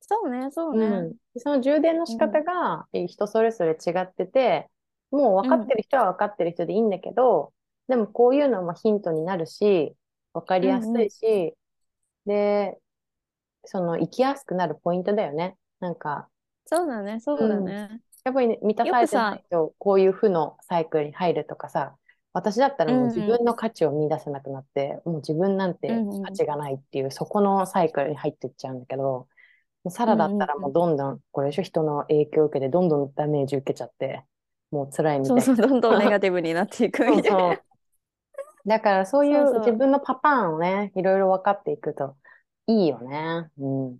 [0.00, 0.86] そうね、そうね。
[0.86, 1.14] うん。
[1.36, 4.70] その充電の仕方が人それぞれ違ってて、
[5.10, 7.52] もう分かってる人は分かってる人でいいんだけど、
[7.88, 9.94] でもこういうのもヒントになるし、
[10.32, 11.54] 分かりやすいし、
[12.24, 12.78] で、
[13.64, 15.56] その生きやすくなるポイントだよね。
[15.80, 16.28] なんか、
[16.64, 18.00] そうだね、そうだね。
[18.28, 21.96] やっぱりね満たされてないと、こういう負のサイクルに入るとかさ、
[22.32, 29.28] 私だったらもう自分の価値を見出せなくなって、もう自分なんてうんうん価値がないっていう、そこのサイクルに入ってっちゃうんだけど、
[29.84, 34.24] もうサラだったらもうどんどん、これでしょ、人の影響を受けて、どんどんダメージ受けちゃって、
[34.70, 35.52] もう辛いみたいな。
[35.52, 37.38] そうそう、どんどんネガティブになっていくみたいな。
[37.58, 37.64] そ
[38.64, 42.16] うだからそういそうそうう自分のパターンをね、いろいろ分かっていくと
[42.66, 43.50] いいよね。
[43.58, 43.98] うん。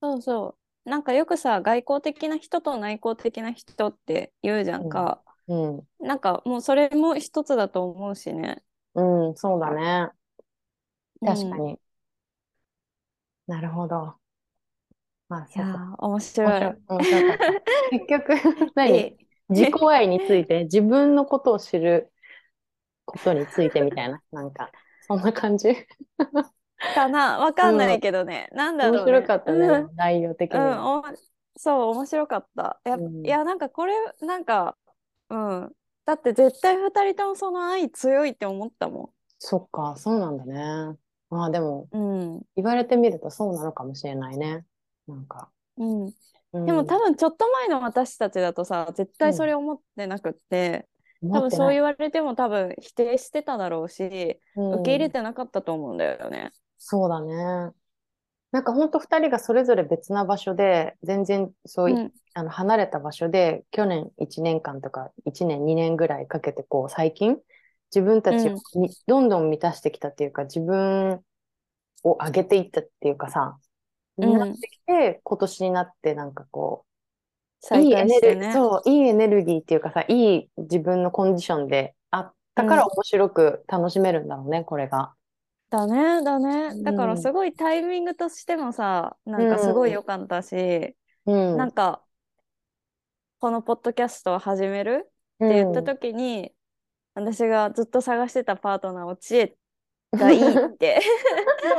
[0.00, 0.63] そうそう。
[0.84, 5.22] なんかよくさ、外交的な人と内向的な人って言うじゃんか。
[5.48, 5.88] うん。
[6.00, 8.62] なんかもうそれも一つだと思うしね。
[8.94, 10.10] うん、そうだね。
[11.24, 11.80] 確かうんに。
[13.46, 14.18] なるほど。
[15.28, 16.74] まあ、そう面白い。
[16.88, 17.54] 面白かった。
[17.90, 18.34] 結局、
[18.74, 19.16] 何？
[19.48, 22.12] 自己愛について、自分のことを知る
[23.04, 24.22] ことについてみたいな。
[24.32, 24.70] なんか、
[25.02, 25.68] そんな感じ。
[26.92, 28.48] かなわかんないけどね。
[28.52, 29.12] なんだろ面うね。
[29.12, 31.16] 白かったねうん、内容的にうん、
[31.56, 32.80] そう、面白かった。
[32.84, 34.76] やうんいや、なんかこれ、なんか、
[35.30, 35.72] うん。
[36.06, 40.96] だって絶対二人ともその愛強いって思ったもそっか、そうなんだね。
[41.30, 41.96] まあでも、ん。
[41.96, 42.42] うん。
[42.56, 44.64] 言われてみるとそうなのかもしれないね。
[45.06, 45.50] なんか。
[45.76, 46.04] うん。
[46.06, 50.86] うんでも多分ちょっと前の私たちだとさ、絶対それ思ってなくって、
[51.20, 54.04] 多分そう言われても多分否定してただろうし、
[54.54, 56.52] 受け入れててなかったと思うんだよね。
[56.86, 57.72] そうだね。
[58.52, 62.12] なんか本当二人がそれぞれ別な場所で、全然そうい、うん。
[62.34, 67.38] あの離れた場所で、去年1年間とか1年2年ぐらいかけて、こう最近、
[67.94, 71.20] 自分たちをみどんどん満たしてきたっていうか、自分
[72.02, 73.58] を上げていったっていうかさ、
[74.18, 76.84] うんなってきて、今年になってなんかこ
[77.72, 78.52] う、い再いエネル、開してね。
[78.52, 85.14] そう、いいエネルギーっていうかさ、いい自分のコンディションであったからうん面白く楽しめるんだろうね、これが。
[85.74, 86.82] だね、だね。
[86.84, 90.96] だかうんらすごいタイミングとしてもさ、なんかすごい良かったし、
[91.26, 91.56] うん。
[91.56, 92.04] なんか、
[93.40, 95.10] このポッドキャストを始める？
[95.44, 96.54] って言った時に、
[97.14, 99.56] 私がずっと探してたパートナーを知恵
[100.12, 101.00] がいいって。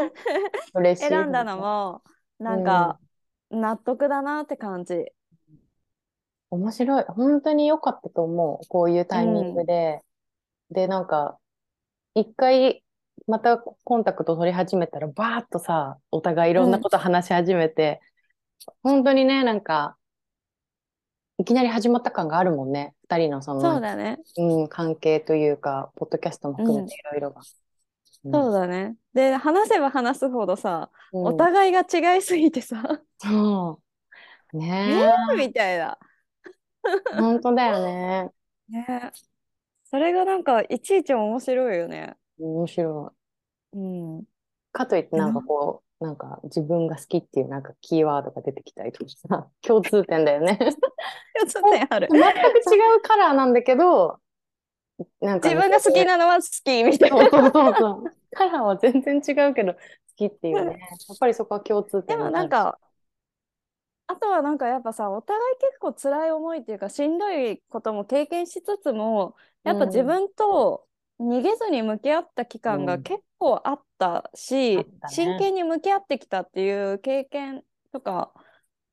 [0.97, 2.03] 選んだのも、
[2.37, 2.99] なんか、
[3.49, 5.05] 納得だなって感じ。
[6.49, 7.03] 面白い。
[7.07, 8.67] 本当に良かったと思う。
[8.67, 10.01] こういうタイミングで。
[10.69, 11.39] で、なんか、
[12.13, 12.84] 一回、
[13.27, 18.01] またコンタクト取り始めたら、バーッとさ、お互いいろんなこと話し始めて、
[18.83, 19.97] 本当にね、なんか、
[21.37, 22.93] いきなり始まった感があるもんね。
[23.09, 24.19] 二人のその、そうだね。
[24.37, 27.41] うん、関係というか、ポッドキャストも含めていろいろが。
[28.31, 28.95] そうだね。
[29.13, 33.81] で、話せば話すほどさ、うんお互いが違いすぎてさ、そ
[34.53, 34.57] う。
[34.57, 35.07] ね
[35.37, 35.97] みたいな。
[37.13, 38.31] え、本当だよね。
[38.69, 39.11] ね
[39.85, 42.15] それがなんかいちいち面白いよね。
[42.39, 43.13] 面白
[43.73, 43.77] い。
[43.77, 44.23] うん。
[44.71, 50.57] かといってなんかこう、なんか自分が好きっていうなんかキーワードが出てきたりとかさ、 共通点だよね。
[50.57, 52.09] 共通点ある。
[52.11, 54.19] 全く違うカラーなんだけど、
[55.21, 57.17] なんか自分が好きなのは好きみたいな。
[57.17, 58.03] そうそうそう。
[58.31, 59.79] カラーは全然違うけど好
[60.15, 60.77] きっていうね。
[60.79, 62.77] やっぱりそこは共通で点もなんか、
[64.07, 70.85] あとはなんかやっぱさ、お互い結構辛い思いっていうか、しんどいことも経験しつつも、やっぱ自分と
[71.19, 78.33] 逃げずに向き合った期間うんが結構あったし、あったね真剣に向き合ってきたっていう経験とか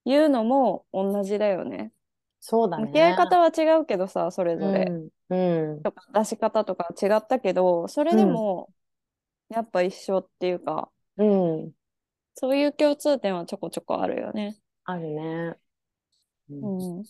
[0.04, 1.92] いうのも同じだよね。
[2.40, 2.86] そうだね。
[2.86, 4.96] 向き合い方は違うけどさ、それぞれ。
[5.30, 5.34] うん。
[5.34, 5.84] うん。
[5.84, 8.72] とか出し方とか違ったけど、それでも
[9.50, 11.74] やっぱ一緒っていうか、うん。
[12.34, 14.58] そういう共通点はちょこちょこあるよね。
[14.84, 15.56] あるね。
[16.50, 16.62] うんい
[16.98, 17.04] うん。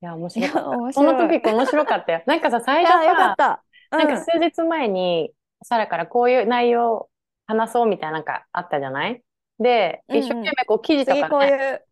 [0.00, 0.82] や、面白かった。
[0.94, 2.22] このトピック面白かったよ。
[2.26, 3.64] なんかさ、最い初や、よかさっ、た。
[3.90, 5.32] なんか数日前に、
[5.62, 7.08] サラからこういう内容
[7.46, 9.22] 話そうみたいななんかあったじゃない？
[9.58, 11.84] で、うんうん一生懸命こう記事と次かね、こういう、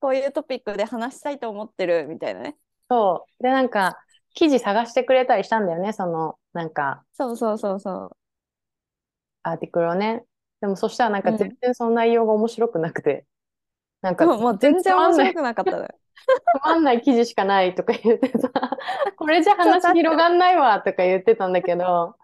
[0.00, 2.56] こういうトピックで話したいと思ってるみたいなね。
[2.90, 3.42] そう。
[3.42, 3.98] で、なんか、
[4.34, 8.16] 記事探してくれたりしたんだよね、その、なんか、そうそうそうそう。
[9.42, 10.24] アーティクルをね。
[10.60, 13.26] でもそしたらなんかうん全然その内容が面白くなくて、
[14.02, 15.88] なんかもう全然面白くなかったね。
[16.60, 18.50] つまんない記事しかないとか言ってさ、
[19.16, 22.16] これじゃ話広がんないわとか言ってたんだけど、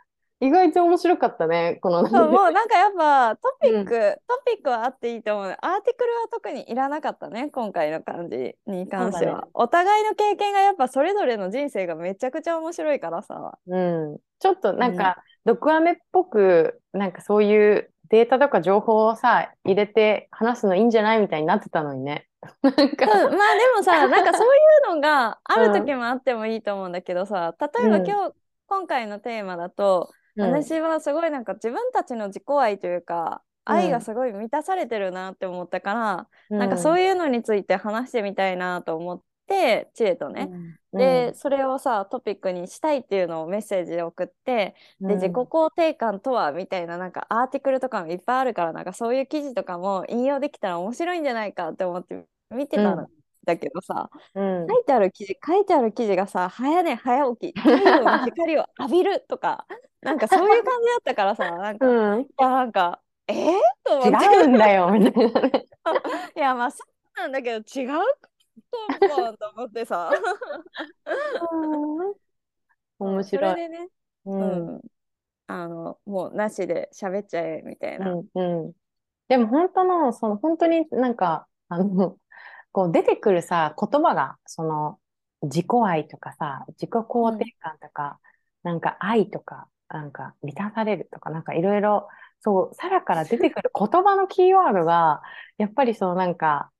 [0.43, 2.05] 意外と面白かったね、この。
[2.09, 5.57] そうもうなんかやっぱトピック、トピックはあっていいと思う。
[5.61, 9.43] アーティクルは特にいらなかったね、今回の感じに関しては。
[9.43, 13.57] ねお互いの経験がやっぱそれぞれの人生がめちゃくちゃ面白いからさ。
[13.69, 22.29] うん、ちょっとなんか、毒アメっぽく、なんかそういうデータとか情報をさ、入れて話すのいいんじゃないみたいになってたのにね。
[22.63, 23.33] なんうん、か、まあで
[23.75, 24.59] もさ、 なんかそうい
[24.91, 28.07] うのがある時もあってもいいと思うんだけどさ、例えばうん。
[28.07, 28.35] 今日、
[28.67, 30.51] 今回のテーマだと、うん。
[30.51, 33.77] 私はすごいなんか自分たちの自己愛というか、うん。
[33.77, 53.07] 愛がすごい満たされてるなって思ったから、なんかそういいうのについて話してみたいなと思って、知恵とね、うんで、それをさトピックにしたいっていうのをメッセージで送って、で自己肯定感とはみたいななんかアーティクルとかもいっぱいあるからなんかそういう記事とかも引用できたら面白いんじゃないかって思って見てたん
[53.45, 54.67] だけどさ、うん。
[54.69, 59.67] 書いてある記事書いてある記事がさ早寝早起き太陽の光を浴びるとか
[60.03, 63.53] なんかそういう感じだったからさなんか、いうん、やなんかえー、
[63.85, 64.27] と思って。
[64.27, 65.67] 違うんだよ、みたいなね。
[66.37, 66.85] いやまあそ
[67.17, 67.91] うなんだけど違う
[69.09, 70.11] と思うと思ってさ。
[72.99, 73.57] 面それ白い。
[73.57, 73.89] でね。
[74.25, 74.77] ううん。
[74.79, 74.81] ん、
[75.47, 78.19] あのもうなしで喋っちゃえみたいな。
[78.35, 78.73] うんうん。
[79.29, 82.19] でも本当の、その本当になんか、あの、
[82.73, 85.01] こう出てくるさ、言葉が、その、
[85.43, 88.21] 自己愛とかさ、自己肯定感とか、
[88.65, 92.09] なんか愛とか、なんか満たされるとか、なんかいろいろ、
[92.41, 95.23] そう、サラから出てくる言葉のキーワードが、
[95.59, 96.72] やっぱりそのなんか、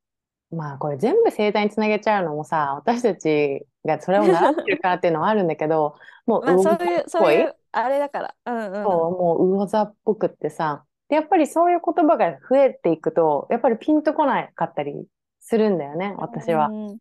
[0.53, 5.97] まあこれ全部生態につなげちゃうのもさ、私たちがそれを習ってるからっていうのはあるんだけど、
[6.27, 8.35] もうまあそういう魚座っぽそういうあれだから。
[8.47, 8.85] うんうん。
[8.85, 15.07] そう、もう魚座っぽくってさ、で、やっぱりそういう言葉が増えていくと、やっぱりピンとこなかったり
[15.41, 16.69] するんだよね、私は。
[16.69, 16.99] うん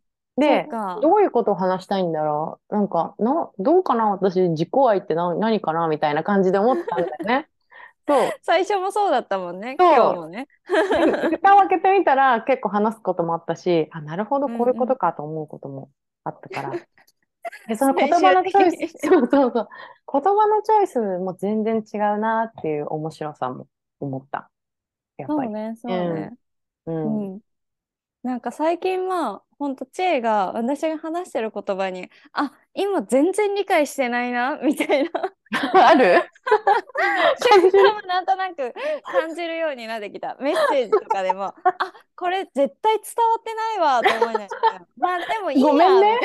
[0.65, 2.73] う、かどういうことを話したいんだろう？
[2.73, 4.11] なんか、な、どうかな？
[4.11, 5.87] 私、自己愛って何、何かな？
[5.87, 7.47] みたいな感じで思ったんだよね。
[8.07, 8.31] そう。
[8.41, 9.75] 最初もそうだったもんね。
[9.79, 10.47] 今日もね。
[11.31, 15.89] 蓋を開けてみたら結構話すこともあったし、あ、なるほど、こういうことかと思うことも
[16.23, 16.71] あったから。
[17.67, 19.69] で、その言葉のチョイス、 そうそうそう。
[20.11, 23.67] 言葉のチョイスも全然違うなっていう面白さも
[23.99, 24.49] 思った。
[25.17, 25.47] やっぱり。
[25.47, 26.31] そうね、そうね。
[26.85, 26.91] う。
[26.91, 27.39] うんん。
[28.23, 35.11] なんか最近は、ほんと、知恵が私が話してる言葉に、あ、今全然理解してないな、 みたいな
[35.87, 36.15] ある？
[37.37, 40.35] 瞬間もなんとなく感じるようになってきた。
[40.39, 41.55] メッセージとかでも、あ、
[42.15, 44.47] これ絶対伝わってないわ、と思いなが
[44.79, 44.85] ら。
[44.97, 46.19] まあでもいいや、ごめんね。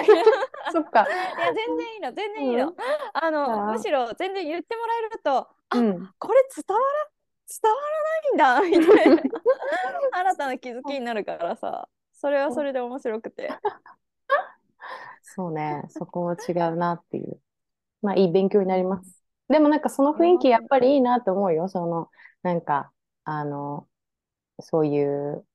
[0.73, 1.07] そっか。
[1.07, 2.69] いや、全然いいの、全然いいの。
[2.69, 2.77] うん
[3.13, 5.37] あの、むしろ全然言ってもらえると、
[5.69, 6.11] あ、うん。
[6.19, 7.11] これ伝わら、
[7.47, 7.81] 伝わ
[8.41, 9.23] らないんだ、みたいな。
[10.13, 11.87] 新たな気づきになるからさ、
[12.17, 13.51] それはそれで面白くて。
[15.23, 15.83] そうね。
[15.91, 17.41] そこも違うなっていう。
[18.03, 19.23] まあ、いい勉強になります。
[19.49, 21.69] でもなんかその雰囲気やっぱりいいなと思うよ。
[21.69, 22.11] その、
[22.43, 22.93] なんか、
[23.25, 23.89] あの、
[24.61, 25.47] そういう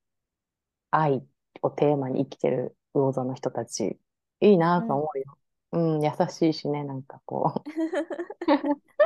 [0.91, 1.25] 愛
[1.61, 3.99] をテーマに生きてる魚座の人たち、
[4.41, 5.37] いいなと思うよ。
[5.73, 7.63] うん、優しいしね、なんかこ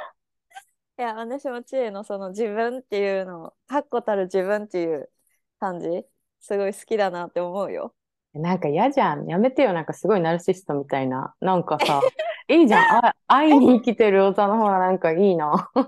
[0.97, 5.12] いや、私も知恵のその自分っていうのを、確固たる自分っていう
[5.60, 6.06] 感じ、
[6.46, 7.96] すごい好きだなって思うよ。
[8.36, 8.39] う。
[8.39, 9.28] なんか嫌じゃん。
[9.28, 9.74] やめてよ。
[9.74, 11.34] なんかすごいナルシストみたいな。
[11.41, 12.02] なんかさ、
[12.48, 13.06] いいじゃん。
[13.06, 15.72] あ、愛に生きてる魚座の方がなんかいいな。
[15.74, 15.84] 本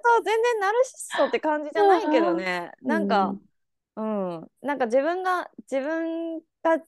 [0.00, 3.34] 当は全然ナルシストって感じじゃないけどね、 なんか、
[3.96, 6.80] うん、なんか自分が、自分が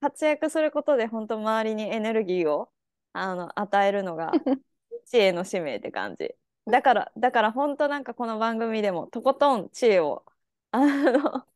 [0.00, 2.70] 活躍することで本当周りにエネルギーを
[3.12, 4.32] あの与えるのが
[5.06, 6.34] 知恵の使命って感じ。
[6.66, 10.24] だから、だから本当なんかこの番組でもとことん知恵を、
[10.72, 11.46] あの、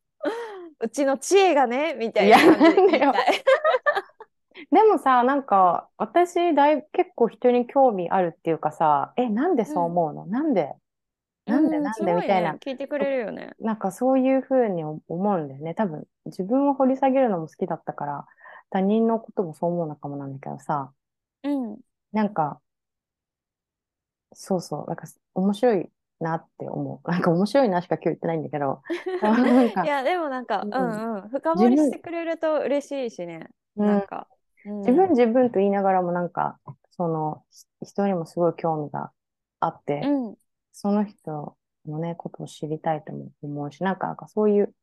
[0.82, 3.44] うちの知恵がね、みたいな感じで言いいやなんたい。
[4.70, 10.74] でもさ、なんか、私、だい結構人に興味あるっていうかさ、え、なんでそう思うの、なんで？
[11.46, 11.78] なんで？
[11.78, 12.22] うなんすごいで？
[12.22, 12.52] みたいな。
[12.52, 13.54] ね、聞いてくれるよね。
[13.60, 15.74] なんかそういうふうに思うんだよね。
[15.74, 18.26] 多分、自分を掘り下げるのも好きだったから、
[18.70, 20.92] 他人のこともそう思うのかもなんだけどさ、
[21.42, 21.80] うん。
[22.12, 22.60] なんか、
[24.34, 25.90] そうそう、なんか面白い
[26.22, 27.08] なって思う。
[27.10, 28.82] なんか面白いなしか今日言ってないんだけど、
[29.82, 33.48] いや、でもなんか、ううんんうん、深掘りしてくれると嬉しいしね。
[33.76, 34.28] うんなんか、
[34.64, 36.58] うん自分自分と言いながらもなんか、
[36.92, 37.44] その、
[37.80, 39.12] ひ人にもすごい興味が
[39.60, 40.36] あって、うん。
[40.72, 41.56] その人
[41.86, 44.74] のね、ことを知りたいとも思うし、なんか、なんかそういう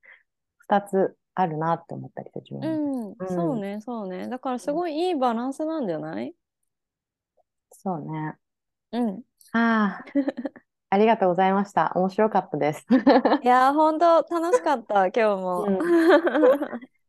[0.60, 2.46] 二つあるなって思ったりする。
[2.62, 4.28] うん、そうね、そうね。
[4.28, 6.36] だからすごいいいバランスなんじゃない？
[7.72, 8.38] そうね。
[8.92, 9.24] うん。
[9.54, 10.06] ああ、
[10.90, 11.92] ありがとうございました。
[11.96, 12.86] 面白かったです。
[13.42, 15.64] いやー、本当楽しかった、 今日も。
[15.64, 15.78] うん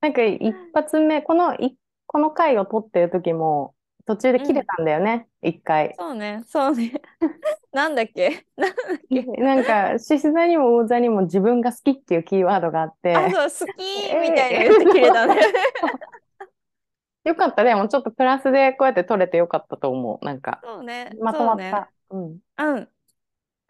[0.01, 1.77] なんか一発目、この、い
[2.07, 3.75] この回を撮ってる時も、
[4.07, 5.95] 途中で切れたんだよね、一回。
[5.99, 6.93] そうね、そうね。
[7.73, 8.47] なんだっけ？
[8.57, 9.23] なんだっけ？
[9.43, 13.83] なんか、獅子座にも魚座にも自分が好きっていうキーワードがあって、あ、そう、好き
[14.17, 15.37] みたいな言って切れたね。
[17.25, 17.65] よかった。
[17.65, 20.25] でもちょっとプラスでこうやって撮れてよかったと思う。
[20.25, 21.71] なんか、そうね、まとまそうね。
[21.71, 21.93] った。
[22.11, 22.39] うん。
[22.59, 22.89] うん。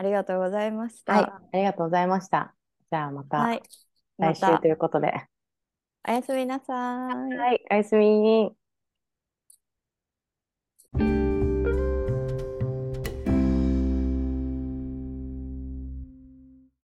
[0.00, 1.12] ありがとうございました。
[1.12, 1.24] はい。
[1.26, 2.54] ありがとうございました。
[2.90, 3.60] じゃあまた
[4.18, 5.12] 来週ということで。
[6.08, 7.36] おやすみなさい。
[7.36, 7.62] はい。
[7.70, 8.59] おやすみ。